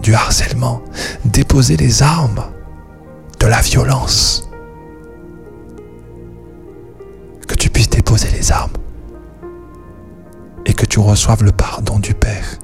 [0.04, 0.82] du harcèlement.
[1.24, 2.44] Déposer les armes
[3.40, 4.50] de la violence.
[7.48, 8.74] Que tu puisses déposer les armes
[10.90, 12.58] tu reçoives le pardon du Père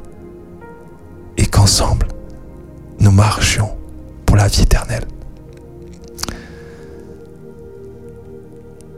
[1.38, 2.08] et qu'ensemble,
[3.00, 3.78] nous marchions
[4.26, 5.06] pour la vie éternelle.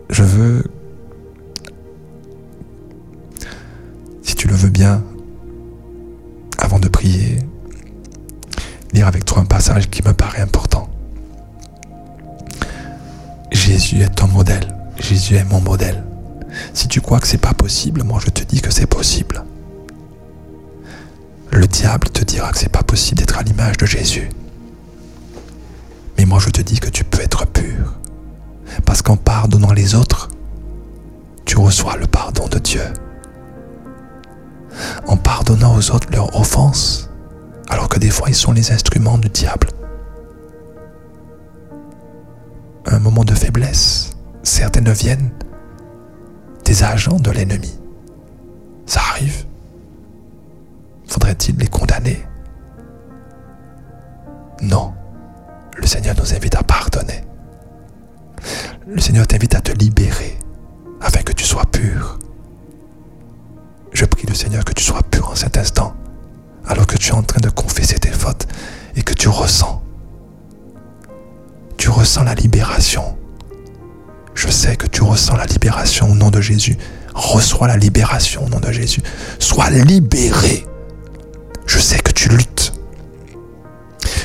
[0.09, 0.63] Je veux,
[4.23, 5.03] si tu le veux bien,
[6.59, 7.39] avant de prier,
[8.93, 10.87] lire avec toi un passage qui me paraît important.
[13.51, 14.67] Jésus est ton modèle.
[14.99, 16.06] Jésus est mon modèle.
[16.73, 19.43] Si tu crois que c'est pas possible, moi je te dis que c'est possible.
[21.51, 24.29] Le diable te dira que c'est pas possible d'être à l'image de Jésus.
[26.17, 27.93] Mais moi je te dis que tu peux être pur.
[28.85, 30.29] Parce qu'en pardonnant les autres,
[31.45, 32.83] tu reçois le pardon de Dieu.
[35.07, 37.09] En pardonnant aux autres leurs offenses,
[37.69, 39.69] alors que des fois ils sont les instruments du diable.
[42.85, 44.11] Un moment de faiblesse,
[44.43, 45.31] certaines viennent
[46.67, 47.79] des agents de l'ennemi.
[48.85, 49.45] Ça arrive.
[51.07, 52.21] Faudrait-il les condamner?
[54.61, 54.93] Non.
[55.77, 57.23] Le Seigneur nous invite à pardonner.
[58.85, 60.37] Le Seigneur t'invite à te libérer
[60.99, 62.19] afin que tu sois pur.
[63.93, 65.95] Je prie le Seigneur que tu sois pur en cet instant,
[66.65, 68.45] alors que tu es en train de confesser tes fautes
[68.97, 69.81] et que tu ressens.
[71.77, 73.17] Tu ressens la libération.
[74.37, 76.77] Je sais que tu ressens la libération au nom de Jésus.
[77.15, 79.01] Reçois la libération au nom de Jésus.
[79.39, 80.63] Sois libéré.
[81.65, 82.71] Je sais que tu luttes.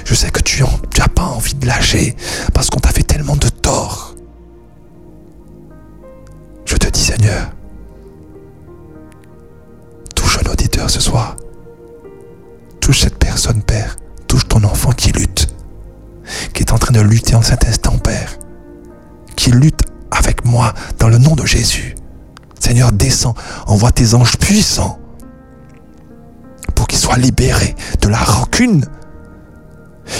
[0.04, 0.62] Je sais que tu
[0.98, 2.14] n'as pas envie de lâcher
[2.52, 4.14] parce qu'on t'a fait tellement de tort.
[6.66, 7.50] Je te dis Seigneur,
[10.14, 11.36] touche un auditeur ce soir.
[12.82, 13.96] Touche cette personne, Père.
[14.28, 15.48] Touche ton enfant qui lutte.
[16.52, 18.36] Qui est en train de lutter en cet instant, Père.
[19.36, 21.94] Qui lutte avec moi dans le nom de Jésus.
[22.60, 23.34] Seigneur, descends,
[23.66, 24.98] envoie tes anges puissants
[26.74, 28.84] pour qu'ils soient libérés de la rancune,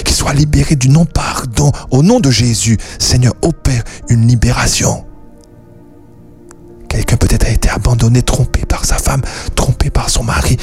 [0.05, 1.71] qu'ils soient libérés du non-pardon.
[1.91, 5.05] Au nom de Jésus, Seigneur, opère une libération.
[6.89, 9.23] Quelqu'un peut-être a été abandonné, trompé par sa femme,
[9.55, 10.57] trompé par son mari.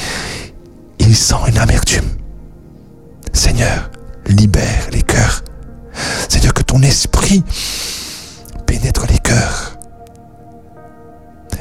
[0.98, 2.08] Il sent une amertume.
[3.32, 3.90] Seigneur,
[4.26, 5.42] libère les cœurs.
[6.28, 7.42] Seigneur, que ton esprit
[8.70, 9.76] pénètre les cœurs.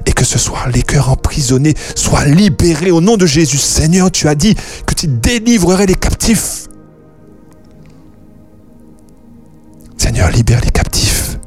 [0.05, 3.57] Et que ce soir, les cœurs emprisonnés soient libérés au nom de Jésus.
[3.57, 6.67] Seigneur, tu as dit que tu délivrerais les captifs.
[9.97, 11.39] Seigneur, libère les captifs.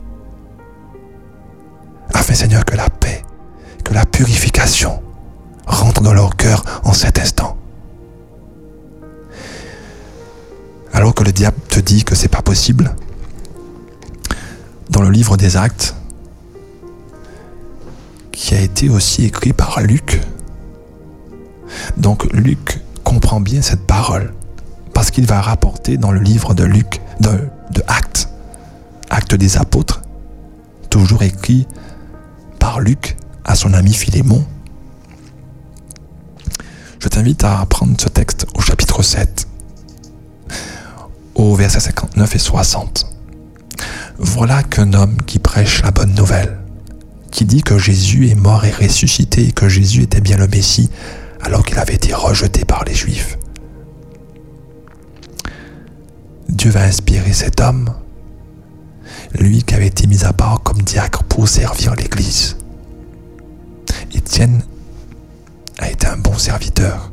[2.13, 3.23] Afin, Seigneur, que la paix,
[3.85, 5.01] que la purification
[5.65, 7.57] rentre dans leur cœur en cet instant.
[10.93, 12.97] Alors que le diable te dit que c'est pas possible,
[14.93, 15.95] dans le livre des actes,
[18.31, 20.21] qui a été aussi écrit par Luc.
[21.97, 24.35] Donc Luc comprend bien cette parole,
[24.93, 27.51] parce qu'il va rapporter dans le livre de Luc, de,
[27.87, 28.29] Actes,
[29.09, 30.03] Actes des apôtres,
[30.91, 31.67] toujours écrit
[32.59, 34.45] par Luc à son ami Philémon.
[37.01, 39.49] Je t'invite à prendre ce texte au chapitre 7,
[41.35, 43.12] au verset 59 et 60.
[44.19, 46.59] Voilà qu'un homme qui prêche la bonne nouvelle,
[47.31, 50.91] qui dit que Jésus est mort et ressuscité et que Jésus était bien le Messie
[51.41, 53.39] alors qu'il avait été rejeté par les Juifs.
[56.49, 57.91] Dieu va inspirer cet homme,
[59.35, 62.57] lui qui avait été mis à part comme diacre pour servir l'Église.
[64.15, 64.63] Étienne
[65.79, 67.11] a été un bon serviteur.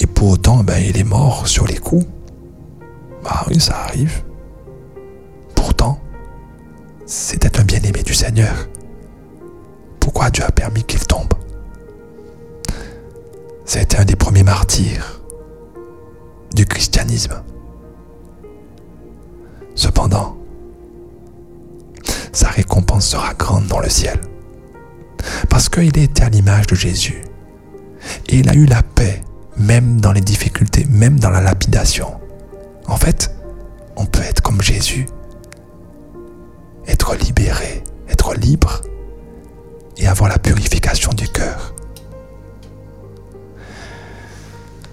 [0.00, 2.06] Et pour autant, ben, il est mort sur les coups.
[3.22, 4.22] Bah oui, ça arrive.
[5.62, 6.00] Pourtant,
[7.06, 8.68] c'était un bien-aimé du Seigneur.
[10.00, 11.32] Pourquoi Dieu a permis qu'il tombe?
[13.64, 15.22] C'était un des premiers martyrs
[16.52, 17.44] du christianisme.
[19.76, 20.36] Cependant,
[22.32, 24.20] sa récompense sera grande dans le ciel.
[25.48, 27.22] Parce qu'il était à l'image de Jésus.
[28.28, 29.20] Et il a eu la paix,
[29.56, 32.20] même dans les difficultés, même dans la lapidation.
[32.88, 33.32] En fait,
[33.94, 35.06] on peut être comme Jésus,
[36.86, 38.82] être libéré, être libre
[39.96, 41.74] et avoir la purification du cœur.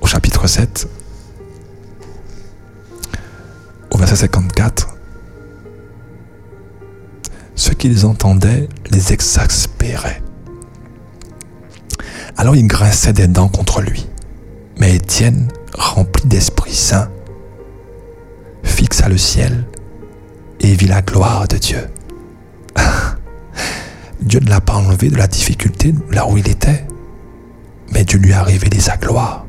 [0.02, 0.88] Au chapitre 7,
[3.92, 4.88] au verset 54,
[7.56, 10.24] ce qu'ils entendaient les exaspérait.
[12.38, 14.08] Alors ils grinçaient des dents contre lui.
[14.80, 17.10] Mais Étienne, rempli d'Esprit Saint,
[18.64, 19.66] fixa le ciel
[20.60, 21.90] et vit la gloire de Dieu.
[24.22, 26.86] Dieu ne l'a pas enlevé de la difficulté là où il était,
[27.92, 29.46] mais Dieu lui a révélé sa gloire.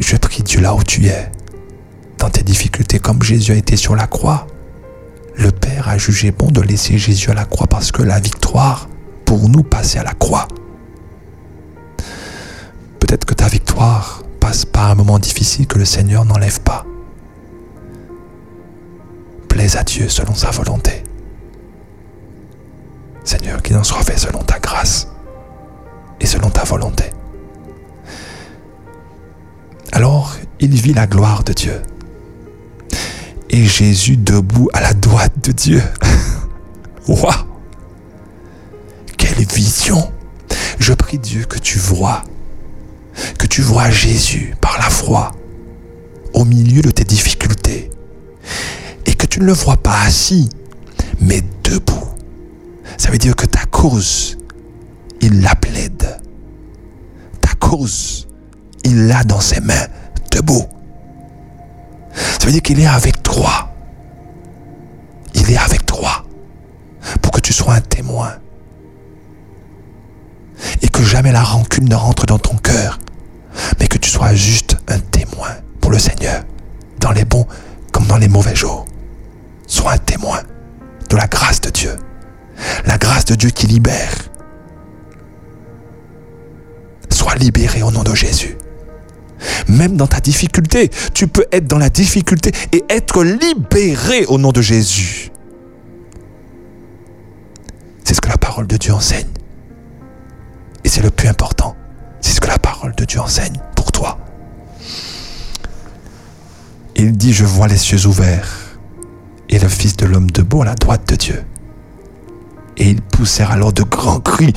[0.00, 1.30] Je prie Dieu là où tu es,
[2.18, 4.46] dans tes difficultés comme Jésus a été sur la croix.
[5.36, 8.88] Le Père a jugé bon de laisser Jésus à la croix parce que la victoire,
[9.24, 10.46] pour nous, passait à la croix.
[13.00, 16.86] Peut-être que ta victoire passe par un moment difficile que le Seigneur n'enlève pas.
[19.54, 21.04] Plaise à Dieu selon sa volonté.
[23.22, 25.06] Seigneur, qu'il en soit fait selon ta grâce
[26.18, 27.04] et selon ta volonté.
[29.92, 31.80] Alors, il vit la gloire de Dieu.
[33.48, 35.84] Et Jésus debout à la droite de Dieu.
[37.06, 37.46] Waouh
[39.16, 40.12] Quelle vision
[40.80, 42.24] Je prie Dieu que tu vois,
[43.38, 45.30] que tu vois Jésus par la foi
[46.32, 47.88] au milieu de tes difficultés
[49.14, 50.48] et que tu ne le vois pas assis,
[51.20, 52.08] mais debout.
[52.98, 54.36] Ça veut dire que ta cause,
[55.20, 56.20] il la plaide.
[57.40, 58.26] Ta cause,
[58.82, 59.86] il l'a dans ses mains,
[60.32, 60.64] debout.
[62.12, 63.72] Ça veut dire qu'il est avec toi.
[65.36, 66.24] Il est avec toi
[67.22, 68.32] pour que tu sois un témoin.
[70.82, 72.98] Et que jamais la rancune ne rentre dans ton cœur,
[73.78, 75.50] mais que tu sois juste un témoin
[75.80, 76.42] pour le Seigneur,
[76.98, 77.46] dans les bons
[77.92, 78.86] comme dans les mauvais jours.
[79.66, 80.42] Sois un témoin
[81.10, 81.96] de la grâce de Dieu.
[82.86, 84.14] La grâce de Dieu qui libère.
[87.10, 88.56] Sois libéré au nom de Jésus.
[89.68, 94.52] Même dans ta difficulté, tu peux être dans la difficulté et être libéré au nom
[94.52, 95.30] de Jésus.
[98.04, 99.28] C'est ce que la parole de Dieu enseigne.
[100.84, 101.76] Et c'est le plus important.
[102.20, 104.18] C'est ce que la parole de Dieu enseigne pour toi.
[106.96, 108.63] Il dit, je vois les cieux ouverts
[109.54, 111.44] et le Fils de l'homme debout à la droite de Dieu.
[112.76, 114.52] Et ils poussèrent alors de grands cris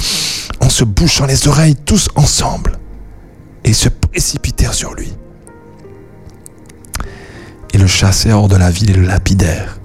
[0.60, 2.80] en se bouchant les oreilles tous ensemble
[3.64, 5.14] et se précipitèrent sur lui.
[7.74, 9.80] Ils le chassèrent hors de la ville et le lapidèrent.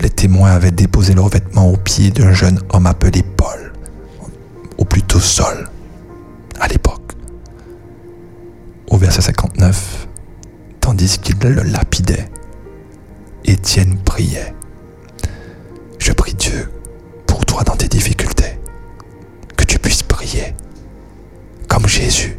[0.00, 3.74] Les témoins avaient déposé leurs vêtements aux pieds d'un jeune homme appelé Paul,
[4.78, 5.68] ou plutôt Saul,
[6.58, 7.12] à l'époque.
[8.88, 10.08] Au verset 59,
[10.80, 12.26] tandis qu'il le lapidait,
[13.44, 14.54] Étienne priait.
[15.98, 16.70] Je prie Dieu
[17.26, 18.58] pour toi dans tes difficultés,
[19.56, 20.54] que tu puisses prier
[21.68, 22.36] comme Jésus,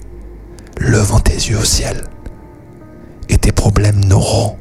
[0.79, 2.05] levant tes yeux au ciel.
[3.29, 4.57] Et tes problèmes n'auront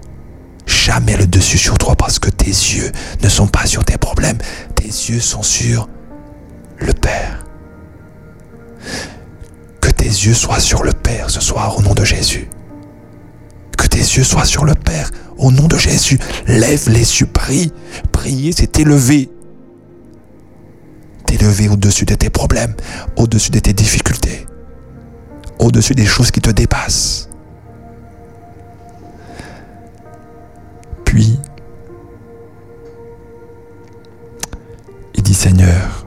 [0.66, 4.38] jamais le dessus sur toi parce que tes yeux ne sont pas sur tes problèmes,
[4.74, 5.88] tes yeux sont sur
[6.78, 7.44] le Père.
[9.80, 12.48] Que tes yeux soient sur le Père ce soir au nom de Jésus.
[13.78, 16.18] Que tes yeux soient sur le Père au nom de Jésus.
[16.46, 17.72] Lève les yeux, prie.
[18.12, 19.30] Prier, c'est t'élever.
[21.26, 22.74] T'élever au-dessus de tes problèmes,
[23.16, 24.46] au-dessus de tes difficultés,
[25.58, 27.28] au-dessus des choses qui te dépassent.
[31.04, 31.38] Puis,
[35.14, 36.06] il dit Seigneur,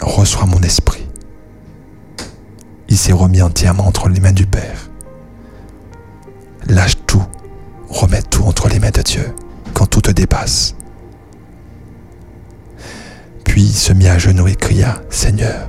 [0.00, 1.06] reçois mon esprit.
[2.88, 4.90] Il s'est remis entièrement entre les mains du Père.
[6.66, 7.24] Lâche tout,
[7.90, 9.34] remets tout entre les mains de Dieu
[9.74, 10.74] quand tout te dépasse.
[13.44, 15.68] Puis il se mit à genoux et cria, Seigneur,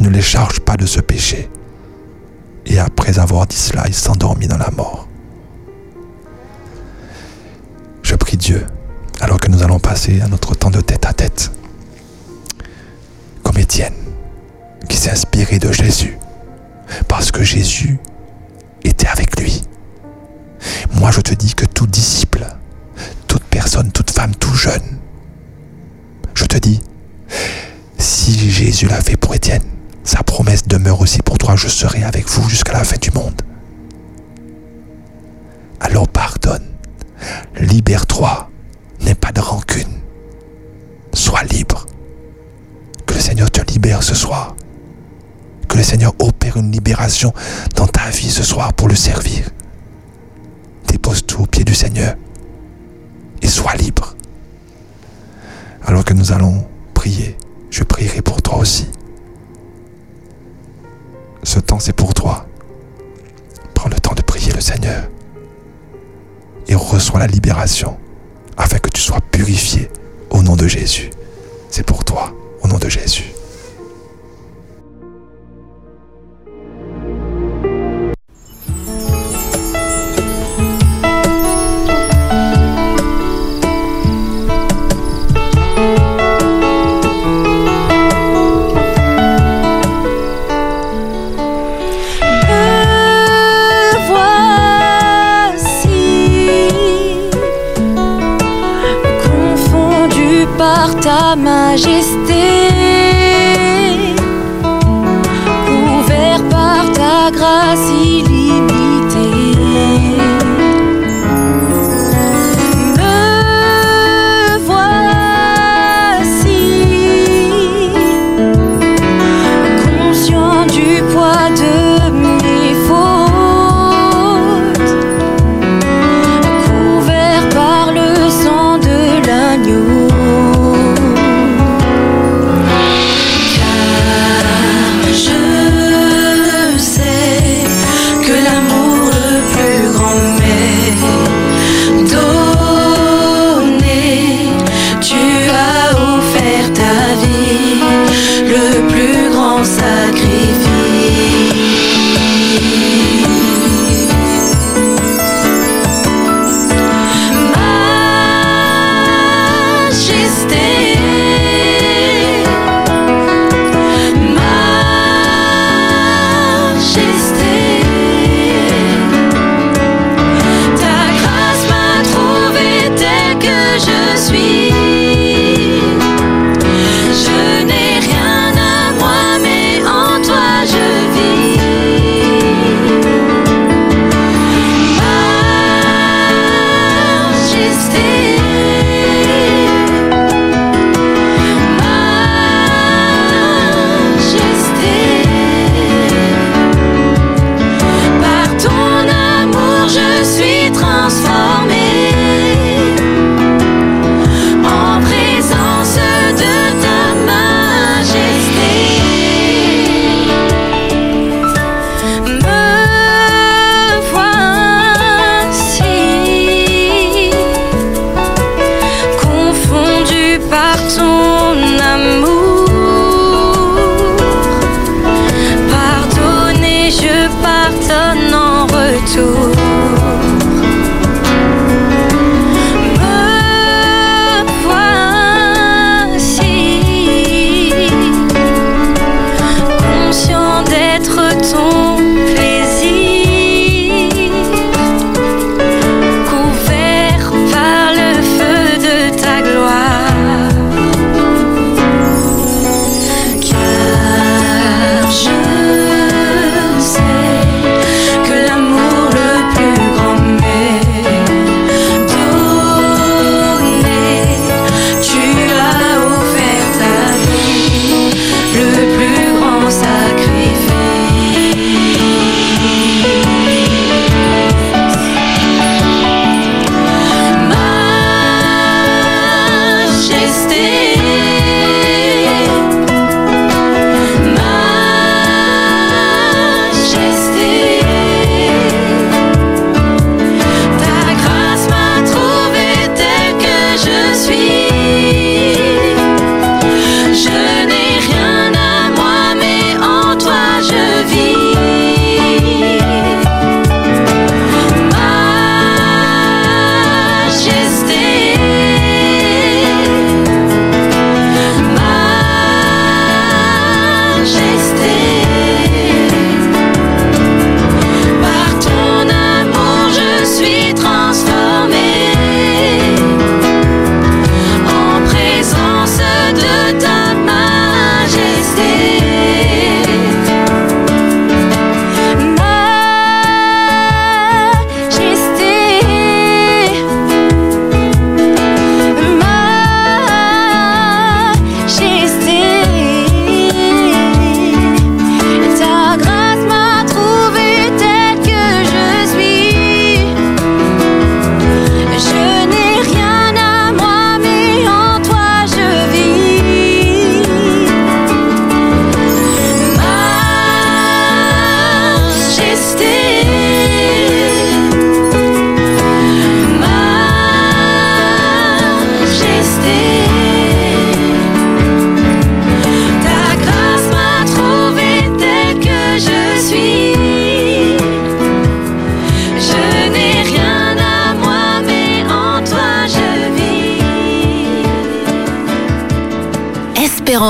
[0.00, 1.48] ne les charge pas de ce péché.
[2.66, 5.08] Et après avoir dit cela, il s'endormit dans la mort.
[8.02, 8.66] Je prie Dieu,
[9.20, 11.52] alors que nous allons passer à notre temps de tête à tête,
[13.42, 13.94] comme Étienne,
[14.88, 16.18] qui s'est inspiré de Jésus,
[17.06, 17.98] parce que Jésus
[18.82, 19.62] était avec lui.
[21.10, 22.46] Je te dis que tout disciple,
[23.26, 24.98] toute personne, toute femme, tout jeune,
[26.34, 26.80] je te dis,
[27.98, 29.64] si Jésus l'a fait pour Étienne,
[30.04, 31.56] sa promesse demeure aussi pour toi.
[31.56, 33.42] Je serai avec vous jusqu'à la fin du monde.
[35.80, 36.66] Alors pardonne,
[37.60, 38.48] libère-toi,
[39.00, 40.00] n'aie pas de rancune.
[41.12, 41.86] Sois libre.
[43.06, 44.54] Que le Seigneur te libère ce soir.
[45.68, 47.34] Que le Seigneur opère une libération
[47.74, 49.50] dans ta vie ce soir pour le servir.
[50.90, 52.16] Dépose tout au pied du Seigneur
[53.42, 54.16] et sois libre.
[55.84, 57.36] Alors que nous allons prier,
[57.70, 58.88] je prierai pour toi aussi.
[61.44, 62.46] Ce temps, c'est pour toi.
[63.74, 65.08] Prends le temps de prier le Seigneur
[66.66, 67.96] et reçois la libération
[68.56, 69.88] afin que tu sois purifié
[70.30, 71.10] au nom de Jésus.
[71.70, 73.32] C'est pour toi, au nom de Jésus.
[100.80, 102.44] Par ta majesté,
[105.66, 107.90] couvert par ta grâce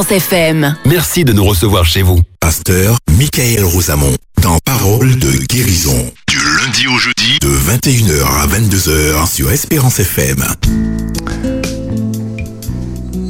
[0.09, 0.77] FM.
[0.87, 2.21] Merci de nous recevoir chez vous.
[2.41, 6.11] Pasteur Michael Rosamont dans Parole de guérison.
[6.27, 10.43] Du lundi au jeudi de 21h à 22h sur Espérance FM.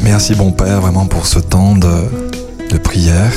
[0.02, 2.04] Merci bon Père vraiment pour ce temps de,
[2.70, 3.32] de prière.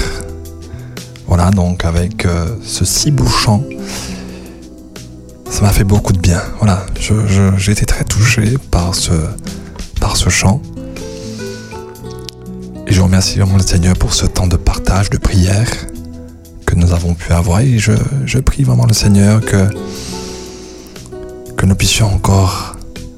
[1.28, 3.64] Voilà, donc avec euh, ce si beau chant,
[5.50, 6.42] ça m'a fait beaucoup de bien.
[6.60, 6.86] Voilà,
[7.58, 9.12] j'ai été très touché par ce,
[10.00, 10.62] par ce chant.
[12.94, 15.68] Je remercie vraiment le Seigneur pour ce temps de partage, de prière
[16.64, 17.62] que nous avons pu avoir.
[17.62, 19.68] Et je, je prie vraiment le Seigneur que,
[21.58, 22.76] que nous puissions encore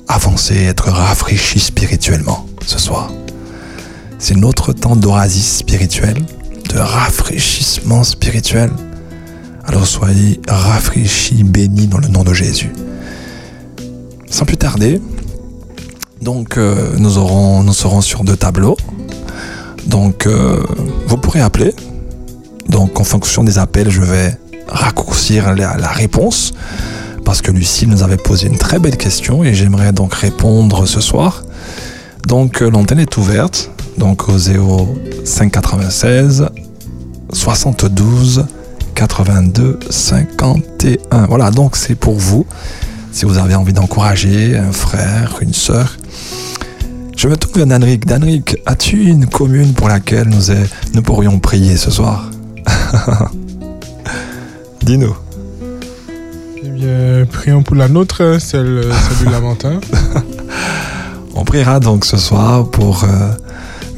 [0.08, 3.12] avancer, être rafraîchis spirituellement ce soir.
[4.18, 6.16] C'est notre temps d'oasis spirituel,
[6.70, 8.72] de rafraîchissement spirituel.
[9.66, 12.72] Alors soyez rafraîchis, bénis dans le nom de Jésus.
[14.30, 15.02] Sans plus tarder,
[16.22, 18.78] donc euh, nous, aurons, nous serons sur deux tableaux.
[19.86, 20.64] Donc euh,
[21.08, 21.74] vous pourrez appeler.
[22.70, 26.54] Donc en fonction des appels, je vais raccourcir la, réponse
[27.24, 31.02] parce que Lucie nous avait posé une très belle question et j'aimerais donc répondre ce
[31.02, 31.44] soir.
[32.28, 36.48] Donc euh, l'antenne est ouverte, donc au 0596
[37.32, 38.46] 72
[38.96, 41.26] 82 51.
[41.28, 42.46] Voilà, donc c'est pour vous.
[43.12, 45.98] Si vous avez envie d'encourager un frère, une sœur.
[47.16, 48.06] Je me tourne vers Danric.
[48.06, 52.30] Danric, as-tu une commune pour laquelle nous, est- nous pourrions prier ce soir
[54.84, 55.16] Dis-nous.
[56.64, 59.80] Eh bien, prions pour la nôtre, hein, celle, celle du Lamentin.
[61.36, 63.04] On priera donc ce soir pour.
[63.04, 63.32] euh,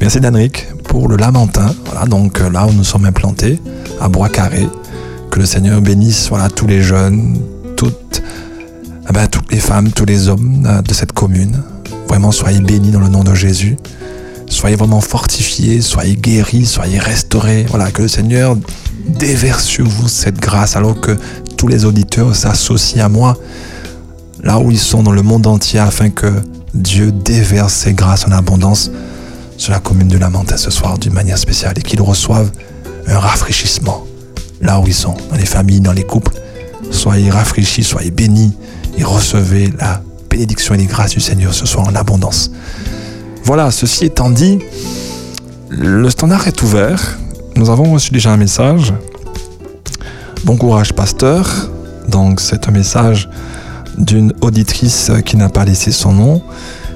[0.00, 1.70] merci Danric pour le Lamentin.
[1.86, 3.60] Voilà, donc euh, là où nous sommes implantés,
[4.00, 4.66] à Bois-Carré.
[5.30, 7.38] Que le Seigneur bénisse voilà, tous les jeunes,
[7.76, 8.22] toutes,
[9.08, 11.62] eh ben, toutes les femmes, tous les hommes euh, de cette commune.
[12.08, 13.76] Vraiment, soyez bénis dans le nom de Jésus.
[14.46, 17.66] Soyez vraiment fortifiés, soyez guéris, soyez restaurés.
[17.68, 18.56] Voilà, que le Seigneur
[19.06, 21.16] déverse sur vous cette grâce alors que
[21.56, 23.36] tous les auditeurs s'associent à moi
[24.42, 26.32] là où ils sont dans le monde entier afin que
[26.74, 28.90] Dieu déverse ses grâces en abondance
[29.56, 32.50] sur la commune de Lamentin ce soir d'une manière spéciale et qu'ils reçoivent
[33.06, 34.06] un rafraîchissement
[34.60, 36.32] là où ils sont, dans les familles, dans les couples.
[36.90, 38.54] Soyez rafraîchis, soyez bénis
[38.96, 42.50] et recevez la bénédiction et les grâces du Seigneur ce soir en abondance.
[43.44, 44.58] Voilà, ceci étant dit,
[45.70, 47.18] le standard est ouvert.
[47.56, 48.92] Nous avons reçu déjà un message.
[50.44, 51.70] Bon courage, pasteur.
[52.08, 53.28] Donc, c'est un message
[53.98, 56.42] d'une auditrice qui n'a pas laissé son nom.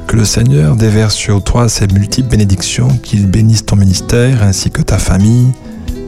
[0.07, 4.83] Que le Seigneur déverse sur toi ses multiples bénédictions, qu'il bénisse ton ministère ainsi que
[4.83, 5.53] ta famille.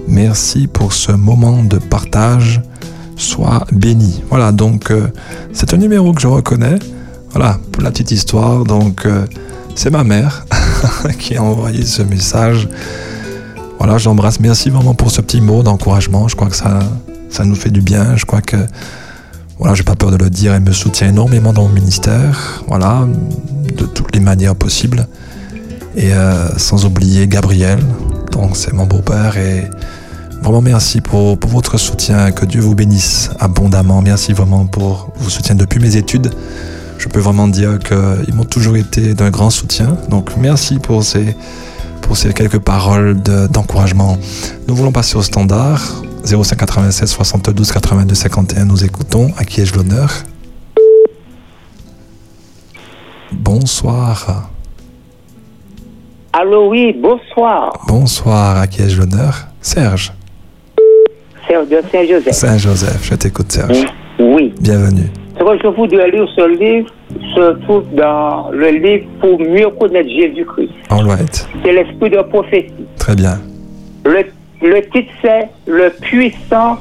[0.09, 2.61] Merci pour ce moment de partage.
[3.17, 4.23] Sois béni.
[4.29, 5.07] Voilà, donc euh,
[5.53, 6.79] c'est un numéro que je reconnais.
[7.35, 8.63] Voilà, pour la petite histoire.
[8.65, 9.27] Donc, euh,
[9.75, 10.47] c'est ma mère
[11.19, 12.69] qui a envoyé ce message.
[13.79, 14.39] Voilà, j'embrasse.
[14.39, 16.29] Merci vraiment pour ce petit mot d'encouragement.
[16.29, 16.79] Je crois que ça,
[17.45, 18.15] nous fait du bien.
[18.15, 18.57] Je crois que
[19.59, 23.07] voilà, j'ai pas peur de le dire, elle me soutient énormément dans mon ministère, voilà,
[23.77, 25.07] de toutes les manières possibles.
[25.97, 27.79] Et euh, sans oublier Gabriel,
[28.33, 29.71] donc c'est mon beau-père, et
[30.43, 34.03] vraiment merci pour, pour votre soutien, que Dieu vous bénisse abondamment.
[34.03, 36.31] Merci vraiment pour vos soutiens depuis mes études.
[36.99, 39.97] Je peux vraiment dire qu'ils m'ont toujours été d'un grand soutien.
[40.09, 41.37] Donc merci pour ces,
[42.03, 44.19] pour ces quelques paroles de- d'encouragement.
[44.69, 46.03] Nous voulons passer au standard.
[46.25, 49.31] 0596 72 82 51, nous écoutons.
[49.37, 50.11] À qui ai-je l'honneur?
[53.33, 54.51] Bonsoir.
[56.33, 57.85] Allô, oui, bonsoir.
[57.87, 59.49] Bonsoir, à qui ai-je l'honneur?
[59.61, 60.13] Serge.
[61.47, 62.35] Serge de Saint-Joseph.
[62.35, 63.85] Saint-Joseph, je t'écoute Serge.
[64.19, 64.55] Oui.
[64.61, 65.11] Bienvenue.
[65.63, 66.91] Je voudrais lire ce livre
[67.35, 70.71] se trouve dans le livre pour mieux connaître Jésus-Christ.
[70.91, 71.49] All right.
[71.63, 72.73] C'est l'esprit de prophétie.
[72.99, 73.39] Très bien.
[74.05, 74.25] Le,
[74.63, 76.79] le titre, c'est Le puissant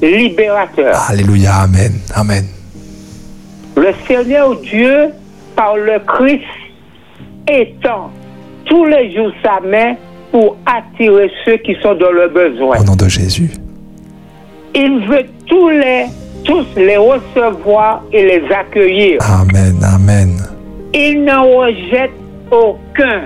[0.00, 0.98] libérateur.
[1.08, 1.92] Alléluia, Amen.
[2.14, 2.44] Amen.
[3.76, 5.08] Le Seigneur Dieu,
[5.54, 6.44] par le Christ,
[7.48, 8.10] étend
[8.64, 9.94] tous les jours sa main
[10.32, 12.78] pour attirer ceux qui sont dans le besoin.
[12.80, 13.50] Au nom de Jésus.
[14.74, 16.06] Il veut tous les,
[16.46, 19.18] tous les recevoir et les accueillir.
[19.22, 19.76] Amen.
[19.82, 20.36] Amen.
[20.94, 22.12] Il n'en rejette
[22.50, 23.22] aucun.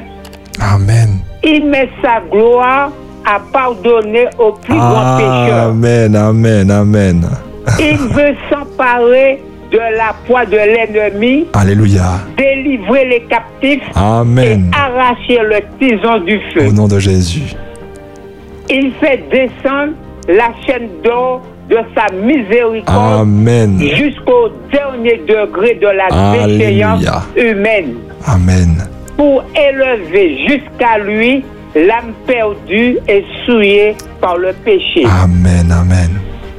[0.61, 1.18] Amen.
[1.45, 2.91] Il met sa gloire
[3.27, 5.68] à pardonner aux plus grands pécheurs.
[5.68, 6.16] Amen.
[6.16, 6.71] Amen.
[6.71, 7.29] Amen.
[7.79, 12.18] Il veut s'emparer de la poids de l'ennemi, Alléluia.
[12.37, 14.68] délivrer les captifs Amen.
[14.73, 16.66] et arracher le tison du feu.
[16.68, 17.55] Au nom de Jésus.
[18.68, 19.93] Il fait descendre
[20.29, 23.29] la chaîne d'or de sa miséricorde
[23.79, 27.05] jusqu'au dernier degré de la déchéance
[27.37, 27.95] humaine
[28.27, 28.89] Amen.
[29.16, 31.45] pour élever jusqu'à lui
[31.77, 35.05] l'âme perdue et souillée par le péché.
[35.07, 35.71] Amen.
[35.71, 36.11] Amen.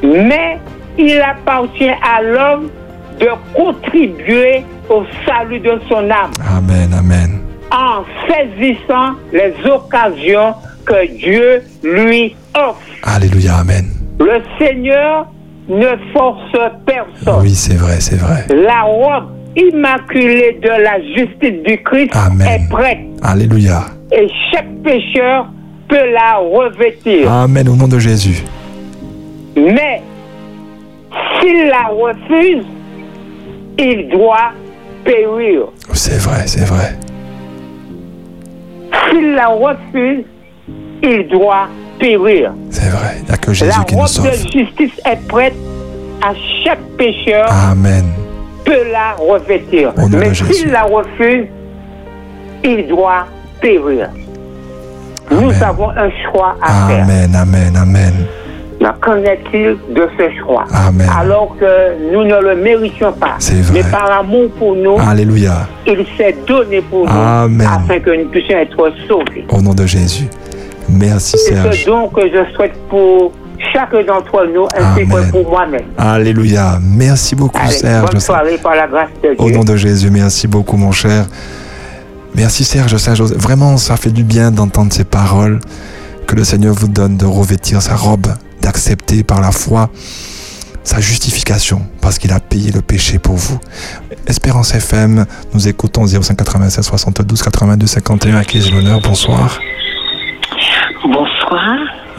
[0.01, 0.57] Mais
[0.97, 2.69] il appartient à l'homme
[3.19, 6.31] de contribuer au salut de son âme.
[6.57, 6.93] Amen.
[6.97, 7.39] Amen.
[7.71, 10.53] en saisissant les occasions
[10.85, 12.79] que Dieu lui offre.
[13.03, 14.00] Alléluia, Amen.
[14.23, 15.27] Le Seigneur
[15.67, 16.51] ne force
[16.85, 17.41] personne.
[17.43, 18.45] Oui, c'est vrai, c'est vrai.
[18.53, 22.47] La robe immaculée de la justice du Christ Amen.
[22.47, 23.85] est prête Alléluia.
[24.11, 25.47] et chaque pécheur
[25.87, 27.31] peut la revêtir.
[27.31, 28.43] Amen au nom de Jésus.
[29.55, 30.01] Mais
[31.39, 32.65] s'il la refuse,
[33.77, 34.51] il doit
[35.03, 35.63] périr.
[35.93, 36.95] C'est vrai, c'est vrai.
[39.09, 40.23] S'il la refuse,
[41.03, 41.67] il doit
[42.01, 42.51] périr.
[42.69, 43.15] C'est vrai.
[43.19, 44.25] Il n'y a que La Jésus qui nous robe sauve.
[44.25, 45.53] de justice est prête
[46.21, 46.33] à
[46.65, 48.05] chaque pécheur Amen.
[48.65, 49.93] peut la revêtir.
[50.11, 51.45] Mais s'il la refuse,
[52.63, 53.25] il doit
[53.61, 54.09] périr.
[55.29, 55.43] Amen.
[55.45, 57.03] Nous avons un choix à faire.
[57.05, 58.13] Amen, amen, amen.
[58.81, 60.65] Mais Qu'en est-il de ce choix?
[60.73, 61.07] Amen.
[61.15, 63.35] Alors que nous ne le méritions pas.
[63.37, 63.83] C'est vrai.
[63.83, 65.67] Mais par amour pour nous, Alléluia.
[65.85, 67.67] il s'est donné pour nous Amen.
[67.71, 69.45] afin que nous puissions être sauvés.
[69.49, 70.25] Au nom de Jésus.
[70.91, 71.85] Merci C'est ce Serge.
[71.85, 73.31] don que je souhaite pour
[73.73, 75.85] chacun d'entre nous ainsi que pour moi-même.
[75.97, 76.79] Alléluia.
[76.81, 78.11] Merci beaucoup Allez, Serge.
[78.11, 79.57] bonne soirée par la grâce de Au Dieu.
[79.57, 81.25] nom de Jésus, merci beaucoup mon cher.
[82.35, 83.37] Merci Serge Saint-Joseph.
[83.37, 85.59] Vraiment, ça fait du bien d'entendre ces paroles.
[86.27, 88.27] Que le Seigneur vous donne de revêtir sa robe,
[88.61, 89.89] d'accepter par la foi
[90.83, 93.59] sa justification, parce qu'il a payé le péché pour vous.
[94.25, 98.99] Espérance FM, nous écoutons 0596 72 82 51 à qui j'ai l'honneur.
[99.01, 99.59] Bonsoir.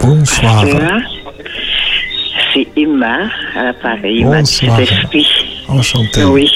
[0.00, 0.64] Bonsoir.
[2.52, 4.20] C'est Emma à l'appareil.
[4.20, 4.76] Emma du Bonsoir.
[4.76, 5.64] Saint-Esprit.
[5.68, 6.24] Enchanté.
[6.24, 6.50] Oui.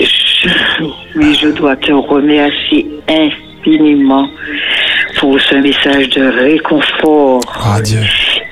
[0.00, 0.84] Je-
[1.16, 4.28] oui, je dois te remercier infiniment
[5.18, 8.00] pour ce message de réconfort Ah Dieu.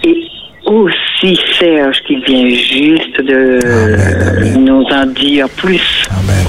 [0.04, 0.22] et
[0.66, 4.64] aussi Serge qui vient juste de Amen, amen.
[4.64, 6.04] nous en dire plus.
[6.10, 6.46] Amen.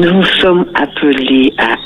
[0.00, 1.76] Nous sommes appelés à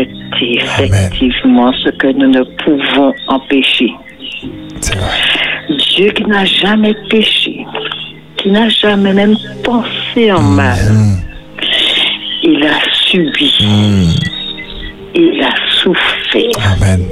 [0.00, 0.90] Amen.
[0.90, 3.90] effectivement ce que nous ne pouvons empêcher.
[4.80, 5.18] C'est vrai.
[5.96, 7.64] Dieu qui n'a jamais péché,
[8.36, 11.20] qui n'a jamais même pensé en mal, Hum,
[12.42, 14.08] il a subi, hum.
[15.14, 15.50] il a
[15.82, 16.74] souffert.
[16.80, 17.06] Amen.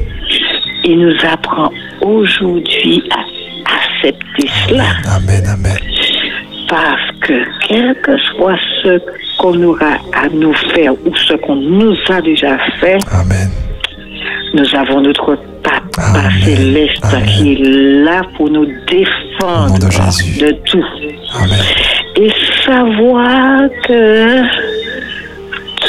[0.85, 1.71] Il nous apprend
[2.03, 3.21] aujourd'hui à
[3.77, 5.45] accepter cela Amen.
[5.47, 5.77] Amen.
[6.71, 7.35] Parce que
[7.67, 9.01] quel que soit ce
[9.39, 13.51] qu'on aura à nous faire ou ce qu'on nous a déjà fait, Amen.
[14.55, 15.81] nous avons notre Papa
[16.21, 16.31] Amen.
[16.45, 17.27] céleste Amen.
[17.27, 20.85] qui est là pour nous défendre de tout.
[21.43, 21.59] Amen.
[22.17, 22.31] et
[22.65, 24.43] savoir que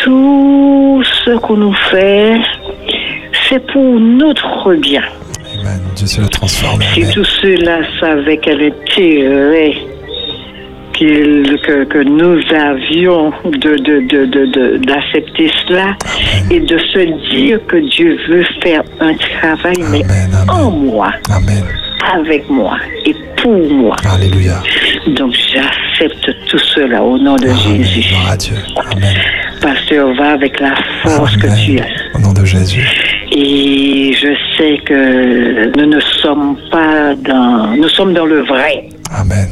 [0.04, 2.38] tout ce qu'on nous fait,
[3.48, 5.04] c'est pour notre bien.
[5.60, 5.80] Amen.
[5.96, 6.86] Dieu sait le transformer.
[6.94, 7.14] Si Amen.
[7.14, 9.76] tous ceux-là savaient quel intérêt
[11.02, 15.96] qu'il- que, que nous avions de, de, de, de, de- d'accepter cela
[16.52, 17.04] et de se
[17.36, 21.12] dire que Dieu veut faire un travail, mais Amen, en moi,
[22.14, 23.96] avec moi et pour moi.
[24.14, 24.62] Alléluia.
[25.18, 27.48] Donc j'accepte tout cela au nom de.
[27.48, 28.14] Jésus.
[28.30, 28.56] À Dieu.
[28.92, 29.16] Amen.
[29.62, 32.18] Pasteur, va avec la force que tu as.
[32.18, 32.88] Au nom de Jésus.
[33.32, 34.28] Et je
[34.58, 37.76] sais que nous ne sommes pas dans...
[37.78, 38.90] Nous sommes dans le vrai.
[39.16, 39.48] Amen.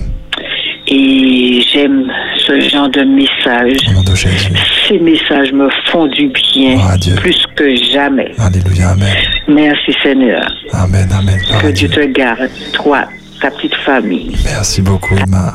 [0.91, 2.05] Et j'aime
[2.47, 3.77] ce genre de message.
[3.89, 4.51] Au nom de Jésus.
[4.87, 7.15] Ces messages me font du bien Dieu.
[7.15, 8.31] plus que jamais.
[8.39, 8.89] Alléluia.
[8.89, 9.07] Amen.
[9.47, 10.51] Merci Seigneur.
[10.73, 11.07] Amen.
[11.11, 11.39] Amen.
[11.61, 11.89] Que Dieu.
[11.89, 13.05] te garde, toi,
[13.39, 14.35] ta petite famille.
[14.45, 15.53] Merci beaucoup, Emma.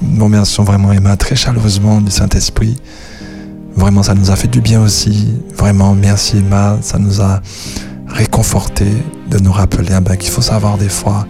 [0.00, 2.76] Nous remercions vraiment Emma très chaleureusement du Saint-Esprit.
[3.76, 5.28] Vraiment, ça nous a fait du bien aussi.
[5.56, 6.78] Vraiment, merci Emma.
[6.82, 7.40] Ça nous a
[8.08, 8.86] réconforté
[9.30, 11.26] de nous rappeler eh ben, qu'il faut savoir des fois,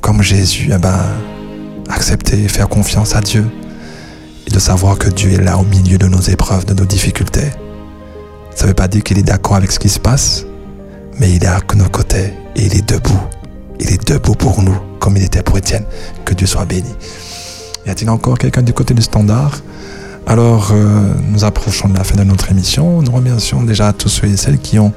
[0.00, 0.98] comme Jésus, eh ben,
[1.92, 3.48] accepter et faire confiance à Dieu.
[4.46, 7.50] Et de savoir que Dieu est là au milieu de nos épreuves, de nos difficultés.
[8.54, 10.44] Ça ne veut pas dire qu'il est d'accord avec ce qui se passe,
[11.18, 13.20] mais il est à nos côtés et il est debout.
[13.80, 15.84] Il est debout pour nous, comme il était pour Étienne.
[16.24, 16.90] Que Dieu soit béni.
[17.86, 19.60] Y a-t-il encore quelqu'un du côté du standard?
[20.26, 23.02] Alors, euh, nous approchons de la fin de notre émission.
[23.02, 24.92] Nous remercions déjà tous ceux et celles qui ont,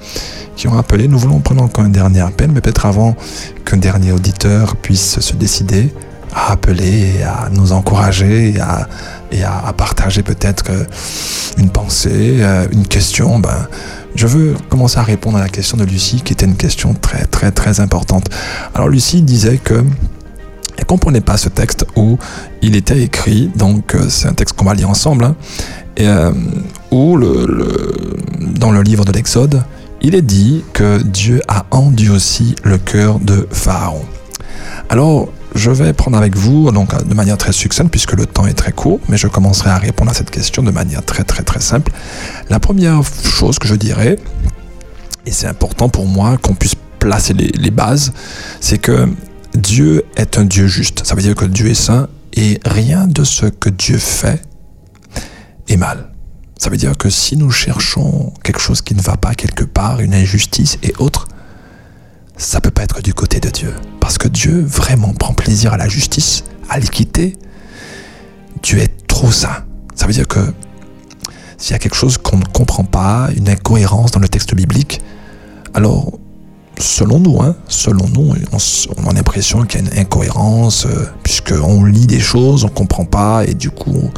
[0.55, 1.07] qui ont appelé.
[1.07, 3.15] Nous voulons prendre encore un dernier appel, mais peut-être avant
[3.65, 5.93] qu'un dernier auditeur puisse se décider
[6.35, 8.87] à appeler à nous encourager et à,
[9.31, 10.65] et à, partager peut-être
[11.57, 13.39] une pensée, euh, une question.
[13.39, 13.67] Ben,
[14.15, 17.25] je veux commencer à répondre à la question de Lucie, qui était une question très,
[17.25, 18.25] très, très importante.
[18.73, 19.83] Alors, Lucie disait que
[20.77, 22.17] elle comprenait pas ce texte où
[22.61, 25.35] il était écrit, donc euh, c'est un texte qu'on va lire ensemble, hein,
[25.95, 26.31] et, euh,
[26.91, 28.17] où le, le-
[28.59, 29.63] dans le livre de l'Exode,
[30.01, 34.03] il est dit que Dieu a endurci le cœur de Pharaon.
[34.89, 38.53] Alors, je vais prendre avec vous, donc de manière très succincte, puisque le temps est
[38.53, 41.61] très court, mais je commencerai à répondre à cette question de manière très très très
[41.61, 41.91] simple.
[42.49, 44.19] La première chose que je dirais,
[45.25, 48.13] et c'est important pour moi qu'on puisse placer les, les bases,
[48.59, 49.09] c'est que
[49.55, 51.05] Dieu est un Dieu juste.
[51.05, 54.41] Ça veut dire que Dieu est saint et rien de ce que Dieu fait
[55.67, 56.11] est mal.
[56.57, 59.99] Ça veut dire que si nous cherchons quelque chose qui ne va pas quelque part,
[59.99, 61.27] une injustice et autres,
[62.37, 63.73] ça peut pas être du côté de Dieu.
[63.99, 67.37] Parce que Dieu vraiment prend plaisir à la justice, à l'équité.
[68.61, 69.63] Dieu est trop saint.
[69.95, 70.53] Ça veut dire que
[71.57, 75.01] s'il y a quelque chose qu'on ne comprend pas, une incohérence dans le texte biblique,
[75.73, 76.11] alors
[76.77, 78.33] selon nous, hein, selon nous,
[78.97, 83.05] on, a l'impression qu'il y a une incohérence, euh, puisqu'on lit des choses, on comprend
[83.05, 84.11] pas, et du coup,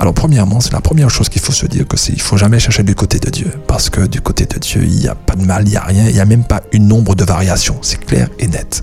[0.00, 2.60] alors premièrement, c'est la première chose qu'il faut se dire que c'est il faut jamais
[2.60, 5.34] chercher du côté de Dieu parce que du côté de Dieu, il n'y a pas
[5.34, 7.78] de mal, il n'y a rien, il n'y a même pas une nombre de variations,
[7.82, 8.82] c'est clair et net.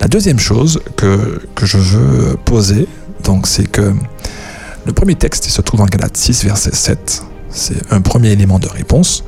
[0.00, 2.86] La deuxième chose que, que je veux poser,
[3.24, 3.92] donc c'est que
[4.86, 7.24] le premier texte il se trouve en Galates 6 verset 7.
[7.50, 9.24] C'est un premier élément de réponse.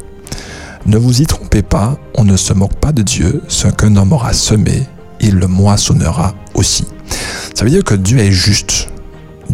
[0.87, 4.13] Ne vous y trompez pas, on ne se moque pas de Dieu, ce qu'un homme
[4.13, 4.83] aura semé,
[5.21, 6.85] il le moissonnera aussi.
[7.55, 8.89] Ça veut dire que Dieu est juste.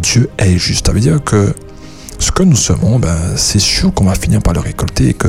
[0.00, 0.86] Dieu est juste.
[0.86, 1.54] Ça veut dire que
[2.18, 5.28] ce que nous semons, ben, c'est sûr qu'on va finir par le récolter et que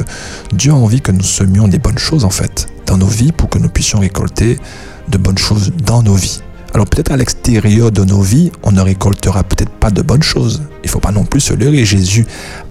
[0.53, 3.49] Dieu a envie que nous semions des bonnes choses en fait dans nos vies pour
[3.49, 4.59] que nous puissions récolter
[5.07, 6.41] de bonnes choses dans nos vies.
[6.73, 10.63] Alors peut-être à l'extérieur de nos vies, on ne récoltera peut-être pas de bonnes choses.
[10.83, 11.85] Il ne faut pas non plus se leurrer.
[11.85, 12.25] Jésus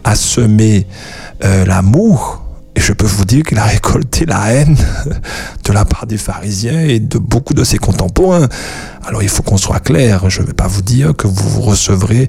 [0.05, 0.87] a semé
[1.45, 2.43] euh, l'amour
[2.81, 4.75] et je peux vous dire qu'il a récolté la haine
[5.65, 8.49] de la part des pharisiens et de beaucoup de ses contemporains.
[9.05, 12.29] Alors il faut qu'on soit clair, je ne vais pas vous dire que vous recevrez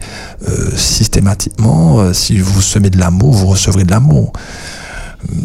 [0.49, 4.33] euh, systématiquement, euh, si vous semez de l'amour, vous recevrez de l'amour.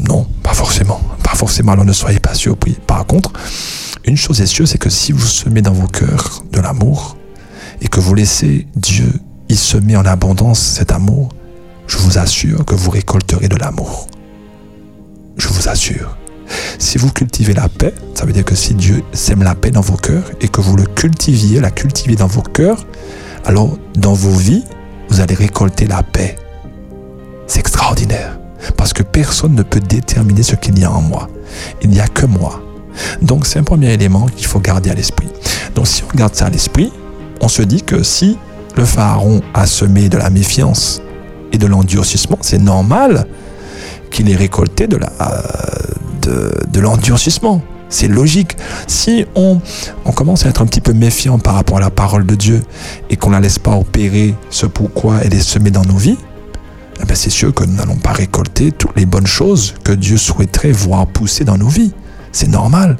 [0.09, 1.01] Non, pas forcément.
[1.23, 2.77] Pas forcément, alors ne soyez pas surpris.
[2.89, 3.33] Par contre,
[4.07, 7.17] une chose est sûre, c'est que si vous semez dans vos cœurs de l'amour
[7.81, 9.13] et que vous laissez Dieu
[9.49, 11.29] y semer en abondance cet amour,
[11.87, 14.09] je vous assure que vous récolterez de l'amour
[15.37, 16.17] je vous assure.
[16.79, 19.81] Si vous cultivez la paix, ça veut dire que si Dieu sème la paix dans
[19.81, 22.87] vos cœurs et que vous le cultiviez, la cultivez dans vos cœurs,
[23.45, 24.65] alors dans vos vies,
[25.09, 26.37] vous allez récolter la paix.
[27.47, 28.39] C'est extraordinaire.
[28.77, 31.29] Parce que personne ne peut déterminer ce qu'il y a en moi.
[31.83, 32.63] Il n'y a que moi.
[33.23, 35.29] Donc c'est un premier élément qu'il faut garder à l'esprit.
[35.75, 36.93] Donc si on garde ça à l'esprit,
[37.41, 38.39] on se dit que si
[38.77, 41.01] le pharaon a semé de la méfiance
[41.53, 43.27] et de l'endurcissement, c'est normal
[44.17, 45.13] qu'il ait récolté de la
[46.23, 47.61] de, de l'endurcissement.
[47.91, 48.57] C'est logique.
[48.87, 49.61] Si on,
[50.07, 52.63] on commence à être un petit peu méfiant par rapport à la parole de Dieu
[53.11, 56.17] et qu'on ne la laisse pas opérer ce pourquoi elle est semée dans nos vies,
[57.01, 60.17] eh ben c'est sûr que nous n'allons pas récolter toutes les bonnes choses que Dieu
[60.17, 61.93] souhaiterait voir pousser dans nos vies.
[62.33, 62.97] C'est normal.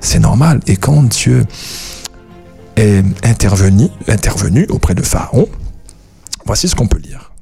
[0.00, 0.60] C'est normal.
[0.68, 1.44] Et quand Dieu
[2.76, 5.48] est intervenu, intervenu auprès de Pharaon,
[6.46, 7.32] voici ce qu'on peut lire.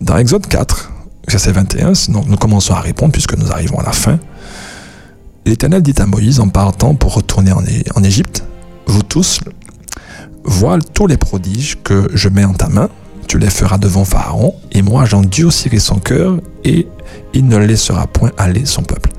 [0.00, 0.91] Dans Exode 4,
[1.28, 4.18] verset 21, donc nous commençons à répondre puisque nous arrivons à la fin.
[5.44, 8.44] L'Éternel dit à Moïse en partant pour retourner en, Égypte,
[8.86, 9.40] vous tous,
[10.44, 12.88] vois tous les prodiges que je mets en ta main,
[13.26, 16.86] tu les feras devant Pharaon, et moi j'endurcirai son cœur, et
[17.34, 19.10] il ne laissera point aller son peuple.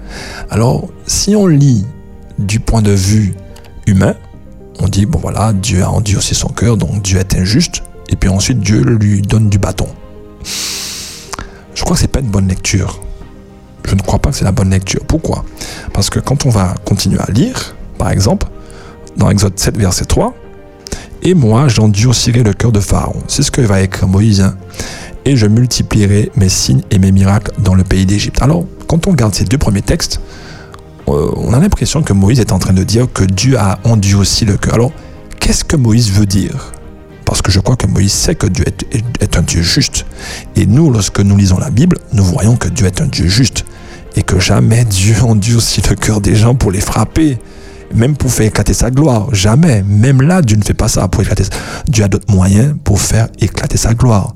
[0.49, 1.85] Alors, si on lit
[2.39, 3.33] du point de vue
[3.85, 4.15] humain,
[4.79, 8.29] on dit, bon voilà, Dieu a endurci son cœur, donc Dieu est injuste, et puis
[8.29, 9.87] ensuite Dieu lui donne du bâton.
[11.75, 12.99] Je crois que c'est pas une bonne lecture.
[13.87, 15.01] Je ne crois pas que c'est la bonne lecture.
[15.07, 15.43] Pourquoi?
[15.93, 18.47] Parce que quand on va continuer à lire, par exemple,
[19.17, 20.33] dans Exode 7, verset 3,
[21.25, 23.21] Et moi j'endurcirai le cœur de Pharaon.
[23.27, 24.51] C'est ce que va écrire Moïse.
[25.25, 28.41] Et je multiplierai mes signes et mes miracles dans le pays d'Égypte.
[28.41, 30.19] Alors, quand on regarde ces deux premiers textes,
[31.07, 34.43] euh, on a l'impression que Moïse est en train de dire que Dieu a endurci
[34.43, 34.73] le cœur.
[34.73, 34.91] Alors,
[35.39, 36.73] qu'est-ce que Moïse veut dire?
[37.33, 40.05] Parce que je crois que Moïse sait que Dieu est, un Dieu juste.
[40.55, 43.65] Et nous, lorsque nous lisons la Bible, nous voyons que Dieu est un Dieu juste.
[44.15, 47.39] Et que jamais Dieu endurcit le cœur des gens pour les frapper.
[47.95, 49.33] Même pour faire éclater sa gloire.
[49.33, 49.81] Jamais.
[49.81, 51.45] Même là, Dieu ne fait pas ça pour éclater.
[51.87, 54.35] Dieu a d'autres moyens pour faire éclater sa gloire.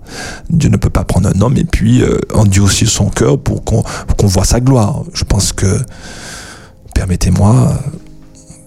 [0.49, 3.83] Dieu ne peut pas prendre un homme et puis euh, endurcir son cœur pour qu'on
[4.21, 5.03] voit sa gloire.
[5.13, 5.79] Je pense que,
[6.95, 7.79] permettez-moi,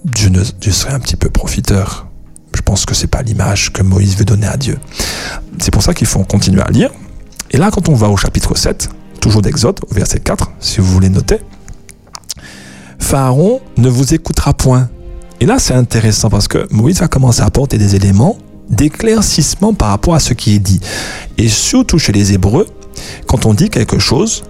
[0.04, 0.30] Dieu
[0.70, 2.09] serait un petit peu profiteur.
[2.60, 4.78] Je pense que c'est pas l'image que Moïse veut donner à Dieu.
[5.58, 6.90] C'est pour ça qu'il faut continuer à lire.
[7.50, 10.92] Et là, quand on va au chapitre 7, toujours d'Exode, au verset 4, si vous
[10.92, 11.38] voulez noter,
[12.98, 14.90] Pharaon ne vous écoutera point.
[15.40, 18.36] Et là, c'est intéressant parce que Moïse va commencer à apporter des éléments
[18.68, 20.80] d'éclaircissement par rapport à ce qui est dit.
[21.38, 22.66] Et surtout chez les Hébreux,
[23.26, 24.44] quand on dit quelque chose,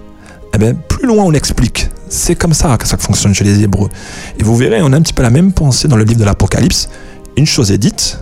[0.53, 1.89] eh bien, plus loin on explique.
[2.09, 3.87] C'est comme ça que ça fonctionne chez les Hébreux.
[4.37, 6.25] Et vous verrez, on a un petit peu la même pensée dans le livre de
[6.25, 6.89] l'Apocalypse.
[7.37, 8.19] Une chose est dite,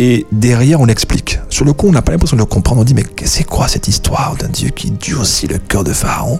[0.00, 1.40] et derrière, on explique.
[1.48, 2.80] Sur le coup, on n'a pas l'impression de comprendre.
[2.80, 6.38] On dit, mais c'est quoi cette histoire d'un Dieu qui aussi le cœur de Pharaon?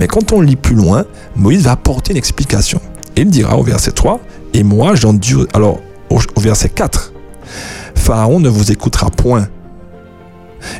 [0.00, 1.04] Mais quand on lit plus loin,
[1.36, 2.80] Moïse va apporter une explication.
[3.16, 4.20] Il dira au verset 3,
[4.54, 5.46] et moi j'endure.
[5.54, 5.78] Alors,
[6.10, 7.12] au verset 4,
[7.94, 9.48] Pharaon ne vous écoutera point.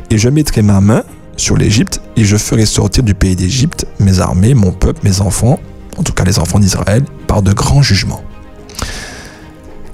[0.09, 1.03] Et je mettrai ma main
[1.37, 5.59] sur l'Égypte, et je ferai sortir du pays d'Égypte mes armées, mon peuple, mes enfants,
[5.97, 8.21] en tout cas les enfants d'Israël, par de grands jugements.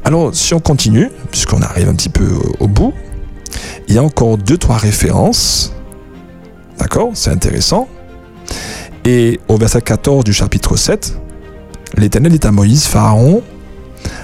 [0.06, 2.28] Alors, si on continue, puisqu'on arrive un petit peu
[2.60, 2.94] au, bout,
[3.88, 5.74] il y a encore deux, trois références.
[6.78, 7.88] D'accord C'est intéressant.
[9.06, 11.18] Et au verset 14 du chapitre 7,
[11.98, 13.44] l'Éternel dit à Moïse, Pharaon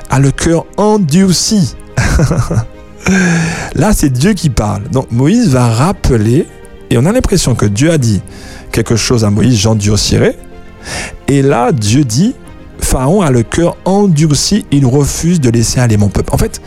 [0.10, 1.76] a le cœur endurci.
[3.76, 4.84] Là, c'est Dieu qui parle.
[4.90, 6.48] Donc Moïse va rappeler,
[6.90, 8.22] et on a l'impression que Dieu a dit
[8.72, 10.38] quelque chose à Moïse, j'endurcirai.
[11.28, 12.36] Et là, Dieu dit,
[12.82, 16.34] Pharaon a le cœur endurci, il refuse de laisser aller mon peuple.
[16.34, 16.62] En fait,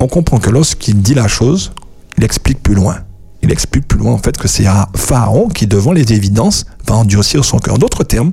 [0.00, 1.72] on comprend que lorsqu'il dit la chose,
[2.18, 2.98] il explique plus loin.
[3.42, 6.94] Il explique plus loin en fait que c'est à Pharaon qui, devant les évidences, va
[6.94, 7.78] endurcir son cœur.
[7.78, 8.32] D'autres termes,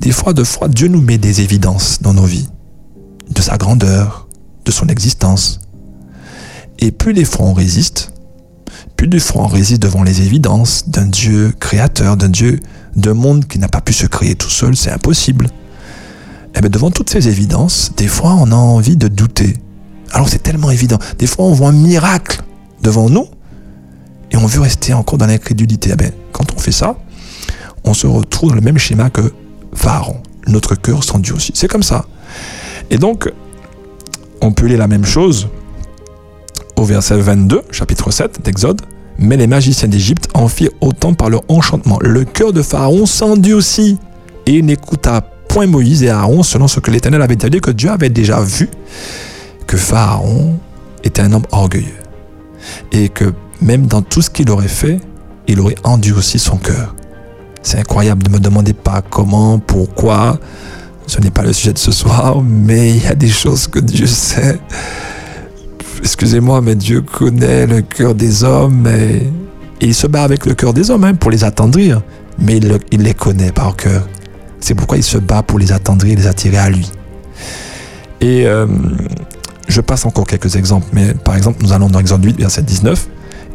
[0.00, 2.48] des fois, de fois, Dieu nous met des évidences dans nos vies,
[3.30, 4.26] de sa grandeur,
[4.64, 5.60] de son existence.
[6.78, 8.12] Et plus des fois on résiste,
[8.96, 12.60] plus des fois on résiste devant les évidences d'un Dieu créateur, d'un Dieu
[12.96, 15.48] d'un monde qui n'a pas pu se créer tout seul, c'est impossible.
[16.54, 19.56] Et bien devant toutes ces évidences, des fois on a envie de douter.
[20.12, 20.98] Alors c'est tellement évident.
[21.18, 22.42] Des fois on voit un miracle
[22.82, 23.26] devant nous
[24.32, 25.90] et on veut rester encore dans l'incrédulité.
[25.92, 26.96] Eh bien, quand on fait ça,
[27.84, 29.32] on se retrouve dans le même schéma que
[29.74, 30.22] Pharaon.
[30.46, 31.52] Notre cœur s'endurcit.
[31.54, 32.06] C'est comme ça.
[32.90, 33.30] Et donc,
[34.40, 35.48] on peut lire la même chose
[36.76, 38.80] au verset 22, chapitre 7 d'Exode.
[39.18, 41.98] Mais les magiciens d'Égypte en firent autant par leur enchantement.
[42.00, 43.98] Le cœur de Pharaon s'endurcit
[44.46, 45.20] et n'écouta
[45.52, 48.70] point Moïse et Aaron selon ce que l'Éternel avait dit que Dieu avait déjà vu
[49.66, 50.58] que Pharaon
[51.04, 52.00] était un homme orgueilleux
[52.90, 54.98] et que même dans tout ce qu'il aurait fait,
[55.46, 56.94] il aurait endurci son cœur.
[57.62, 60.40] C'est incroyable, ne me demandez pas comment, pourquoi,
[61.06, 63.78] ce n'est pas le sujet de ce soir, mais il y a des choses que
[63.78, 64.58] Dieu sait.
[65.98, 69.30] Excusez-moi, mais Dieu connaît le cœur des hommes et,
[69.82, 72.00] il se bat avec le cœur des hommes hein, pour les attendrir,
[72.38, 74.08] mais il, il les connaît par cœur.
[74.62, 76.88] C'est pourquoi il se bat pour les attendrir et les attirer à lui.
[78.20, 78.66] Et euh,
[79.66, 83.08] je passe encore quelques exemples, mais par exemple, nous allons dans Exode 8, verset 19.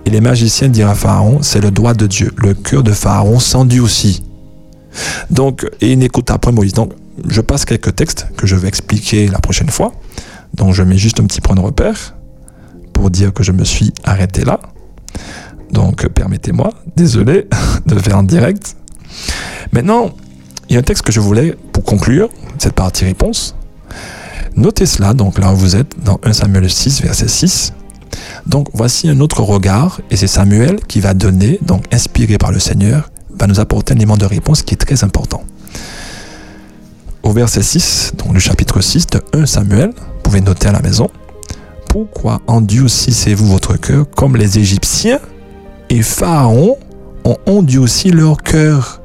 [0.05, 2.31] Et les magiciens dirent à Pharaon, c'est le doigt de Dieu.
[2.37, 4.23] Le cœur de Pharaon s'endurcit.
[5.29, 6.73] Donc, et il n'écouta point Moïse.
[6.73, 6.91] Donc,
[7.27, 9.93] je passe quelques textes que je vais expliquer la prochaine fois.
[10.53, 12.15] Donc, je mets juste un petit point de repère
[12.91, 14.59] pour dire que je me suis arrêté là.
[15.71, 17.47] Donc, permettez-moi, désolé
[17.85, 18.75] de faire en direct.
[19.71, 20.11] Maintenant,
[20.69, 23.55] il y a un texte que je voulais, pour conclure cette partie réponse,
[24.57, 27.73] Notez cela, donc là où vous êtes, dans 1 Samuel 6, verset 6.
[28.47, 32.57] Donc voici un autre regard, et c'est Samuel qui va donner, donc inspiré par le
[32.57, 35.43] Seigneur, va nous apporter un élément de réponse qui est très important.
[37.21, 40.81] Au verset 6, donc du chapitre 6 de 1 Samuel, vous pouvez noter à la
[40.81, 41.11] maison,
[41.87, 45.19] Pourquoi endurcissez-vous votre cœur comme les Égyptiens
[45.89, 46.77] et Pharaon
[47.25, 49.01] ont endurci leur cœur?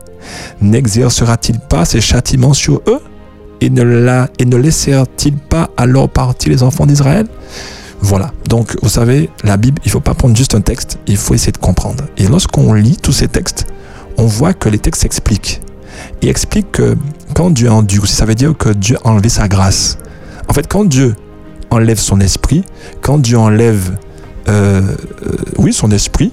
[0.60, 3.00] N'exercera-t-il pas ses châtiments sur eux
[3.60, 7.26] et ne, la, et ne laissèrent-ils pas alors partir les enfants d'Israël?
[8.00, 8.32] Voilà.
[8.48, 11.34] Donc, vous savez, la Bible, il ne faut pas prendre juste un texte, il faut
[11.34, 12.04] essayer de comprendre.
[12.18, 13.66] Et lorsqu'on lit tous ces textes,
[14.18, 15.60] on voit que les textes expliquent.
[16.20, 16.96] Ils expliquent que
[17.34, 19.98] quand Dieu endurci, ça veut dire que Dieu a enlevé sa grâce.
[20.48, 21.14] En fait, quand Dieu
[21.70, 22.64] enlève son esprit,
[23.00, 23.96] quand Dieu enlève,
[24.48, 24.82] euh,
[25.26, 26.32] euh, oui, son esprit,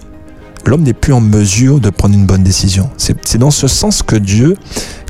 [0.65, 2.89] l'homme n'est plus en mesure de prendre une bonne décision.
[2.97, 4.55] C'est dans ce sens que Dieu,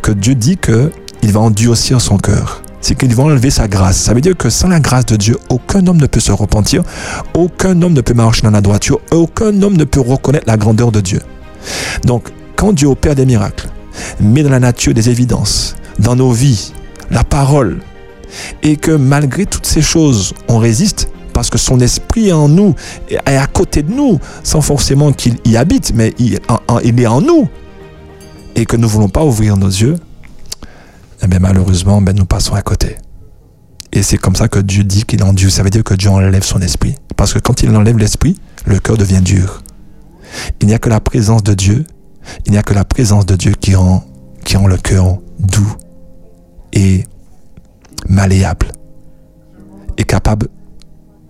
[0.01, 0.91] que Dieu dit que
[1.21, 2.61] il va endurcir son cœur.
[2.81, 3.97] C'est qu'il va enlever sa grâce.
[3.97, 6.83] Ça veut dire que sans la grâce de Dieu, aucun homme ne peut se repentir,
[7.33, 10.91] aucun homme ne peut marcher dans la droiture, aucun homme ne peut reconnaître la grandeur
[10.91, 11.19] de Dieu.
[12.05, 13.67] Donc, quand Dieu opère des miracles,
[14.21, 16.71] met dans la nature des évidences, dans nos vies,
[17.11, 17.79] la parole,
[18.63, 21.09] et que malgré toutes ces choses, on résiste
[21.39, 22.75] parce que son esprit est en nous,
[23.09, 27.47] est à côté de nous, sans forcément qu'il y habite, mais il, est en nous,
[28.57, 29.95] et que nous ne voulons pas ouvrir nos yeux,
[31.23, 32.97] eh bien, malheureusement, ben, nous passons à côté.
[33.93, 35.49] Et c'est comme ça que Dieu dit qu'il en Dieu.
[35.49, 36.95] Ça veut dire que Dieu enlève son esprit.
[37.15, 39.63] Parce que quand il enlève l'esprit, le cœur devient dur.
[40.59, 41.85] Il n'y a que la présence de Dieu,
[42.47, 44.03] il n'y a que la présence de Dieu qui rend,
[44.43, 45.73] qui rend le cœur doux
[46.73, 47.05] et
[48.09, 48.73] malléable
[49.97, 50.49] et capable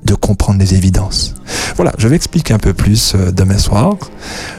[0.06, 1.36] de comprendre les évidences.
[1.76, 3.96] Voilà, je vais expliquer un peu plus euh, demain soir.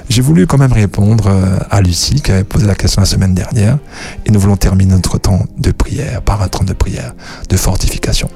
[0.09, 3.35] J'ai voulu quand même répondre euh, à Lucie qui avait posé la question la semaine
[3.35, 3.79] dernière
[4.27, 7.15] et nous voulons terminer notre temps de prière par un temps de prière,
[7.49, 8.29] de fortification.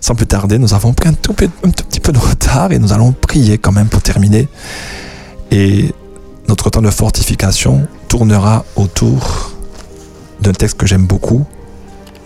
[0.00, 3.12] Sans plus tarder, nous avons pris un tout, petit peu de retard et nous allons
[3.12, 4.48] prier quand même pour terminer.
[5.50, 5.92] Et
[6.48, 9.52] notre temps de fortification tournera autour
[10.40, 11.44] d'un texte que j'aime beaucoup,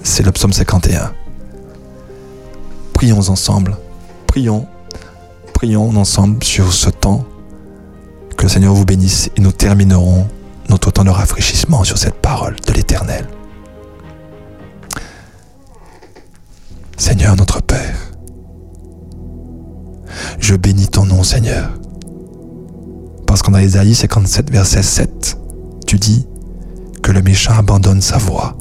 [0.03, 1.13] c'est le psaume 51.
[3.05, 3.77] Prions ensemble,
[4.27, 4.67] prions,
[5.53, 7.27] prions ensemble sur ce temps.
[8.35, 10.27] Que le Seigneur vous bénisse et nous terminerons
[10.71, 13.27] notre temps de rafraîchissement sur cette parole de l'Éternel.
[16.97, 17.95] Seigneur notre Père,
[20.39, 21.73] je bénis ton nom Seigneur.
[23.27, 25.39] Parce qu'en Isaïe 57, verset 7,
[25.87, 26.27] tu dis
[27.03, 28.57] que le méchant abandonne sa voie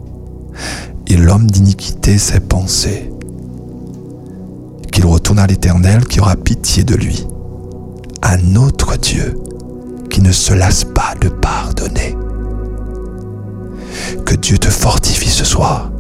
[1.07, 3.12] et l'homme d'iniquité ses pensées.
[4.93, 7.27] Qu'il retourne à l'Éternel qui aura pitié de lui,
[8.21, 9.35] à notre Dieu
[10.11, 12.15] qui ne se lasse pas de pardonner.
[14.23, 15.91] Que Dieu te fortifie ce soir.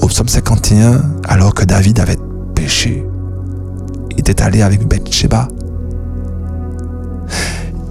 [0.00, 2.16] Au psaume 51, alors que David avait
[2.54, 3.04] péché,
[4.12, 5.48] il était allé avec Bathsheba.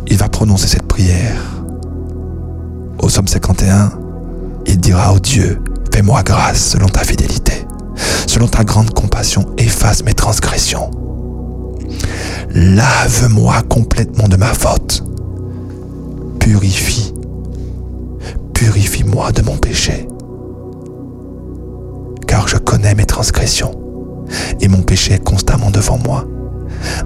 [0.08, 1.42] Il va prononcer cette prière.
[3.00, 3.92] Au psaume 51,
[4.66, 5.62] il dira au Dieu,
[5.94, 7.66] fais-moi grâce selon ta fidélité.
[8.28, 10.92] Selon ta grande compassion, efface mes transgressions.
[12.54, 15.04] Lave-moi complètement de ma faute.
[16.40, 17.14] Purifie.
[18.54, 20.08] Purifie-moi de mon péché.
[22.28, 23.72] Car je connais mes transgressions
[24.60, 26.26] et mon péché est constamment devant moi.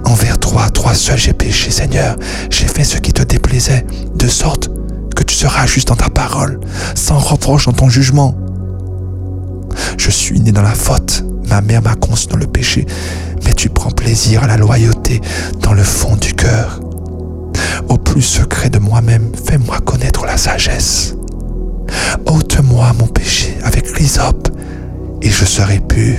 [0.04, 2.16] Envers toi, toi seul j'ai péché, Seigneur.
[2.50, 4.70] J'ai fait ce qui te déplaisait, de sorte
[5.14, 6.60] que tu seras juste dans ta parole,
[6.94, 8.34] sans reproche dans ton jugement.
[9.96, 12.86] Je suis né dans la faute, ma mère m'a conçu dans le péché,
[13.44, 15.20] mais tu prends plaisir à la loyauté
[15.60, 16.80] dans le fond du cœur.
[17.88, 21.14] Au plus secret de moi-même, fais-moi connaître la sagesse.
[22.26, 24.48] ôte-moi mon péché avec l'hysope,
[25.20, 26.18] et je serai pur.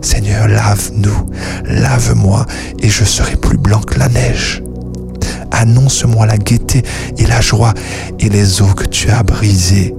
[0.00, 1.30] Seigneur, lave-nous,
[1.64, 2.46] lave-moi,
[2.80, 4.62] et je serai plus blanc que la neige.
[5.50, 6.82] Annonce-moi la gaieté
[7.16, 7.74] et la joie,
[8.20, 9.94] et les eaux que tu as brisées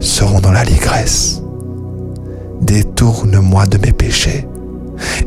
[0.00, 1.42] seront dans l'allégresse.
[2.60, 4.46] Détourne-moi de mes péchés,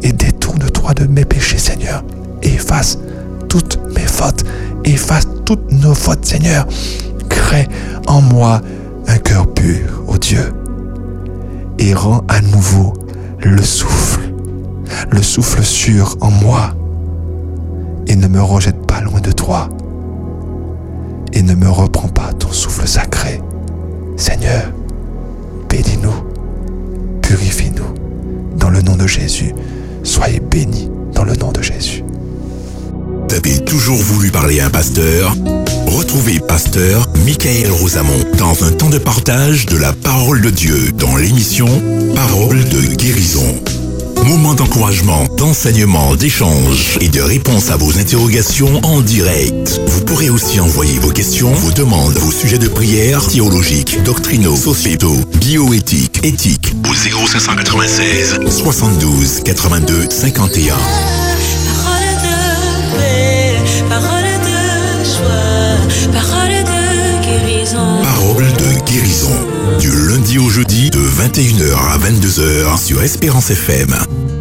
[0.01, 2.03] et détourne-toi de mes péchés, Seigneur.
[2.41, 2.97] Efface
[3.47, 4.43] toutes mes fautes,
[4.85, 6.67] efface toutes nos fautes, Seigneur.
[7.29, 7.67] Crée
[8.07, 8.61] en moi
[9.07, 10.53] un cœur pur, ô Dieu,
[11.77, 12.93] et rends à nouveau
[13.39, 14.33] le souffle,
[15.11, 16.71] le souffle sûr en moi,
[18.07, 19.69] et ne me rejette pas loin de toi,
[21.33, 23.41] et ne me reprends pas ton souffle sacré.
[24.19, 24.73] Seigneur,
[25.69, 26.11] bénis-nous,
[27.21, 29.53] purifie-nous, dans le nom de Jésus.
[30.03, 32.03] Soyez bénis dans le nom de Jésus.
[33.29, 35.33] Vous avez toujours voulu parler à un pasteur?
[35.87, 41.15] Retrouvez pasteur Michael Rosamond dans un temps de partage de la parole de Dieu dans
[41.15, 41.67] l'émission
[42.13, 43.55] Parole de guérison.
[44.29, 49.81] Moment d'encouragement, d'enseignement, d'échange et de réponse à vos interrogations en direct.
[49.87, 55.17] Vous pourrez aussi envoyer vos questions, vos demandes, vos sujets de prière, théologiques, doctrinaux, sociétaux,
[55.39, 61.28] bioéthiques, éthiques au 0596 72 82 51.
[70.29, 74.38] Lundi au jeudi de 21h à 22h sur Espérance FM.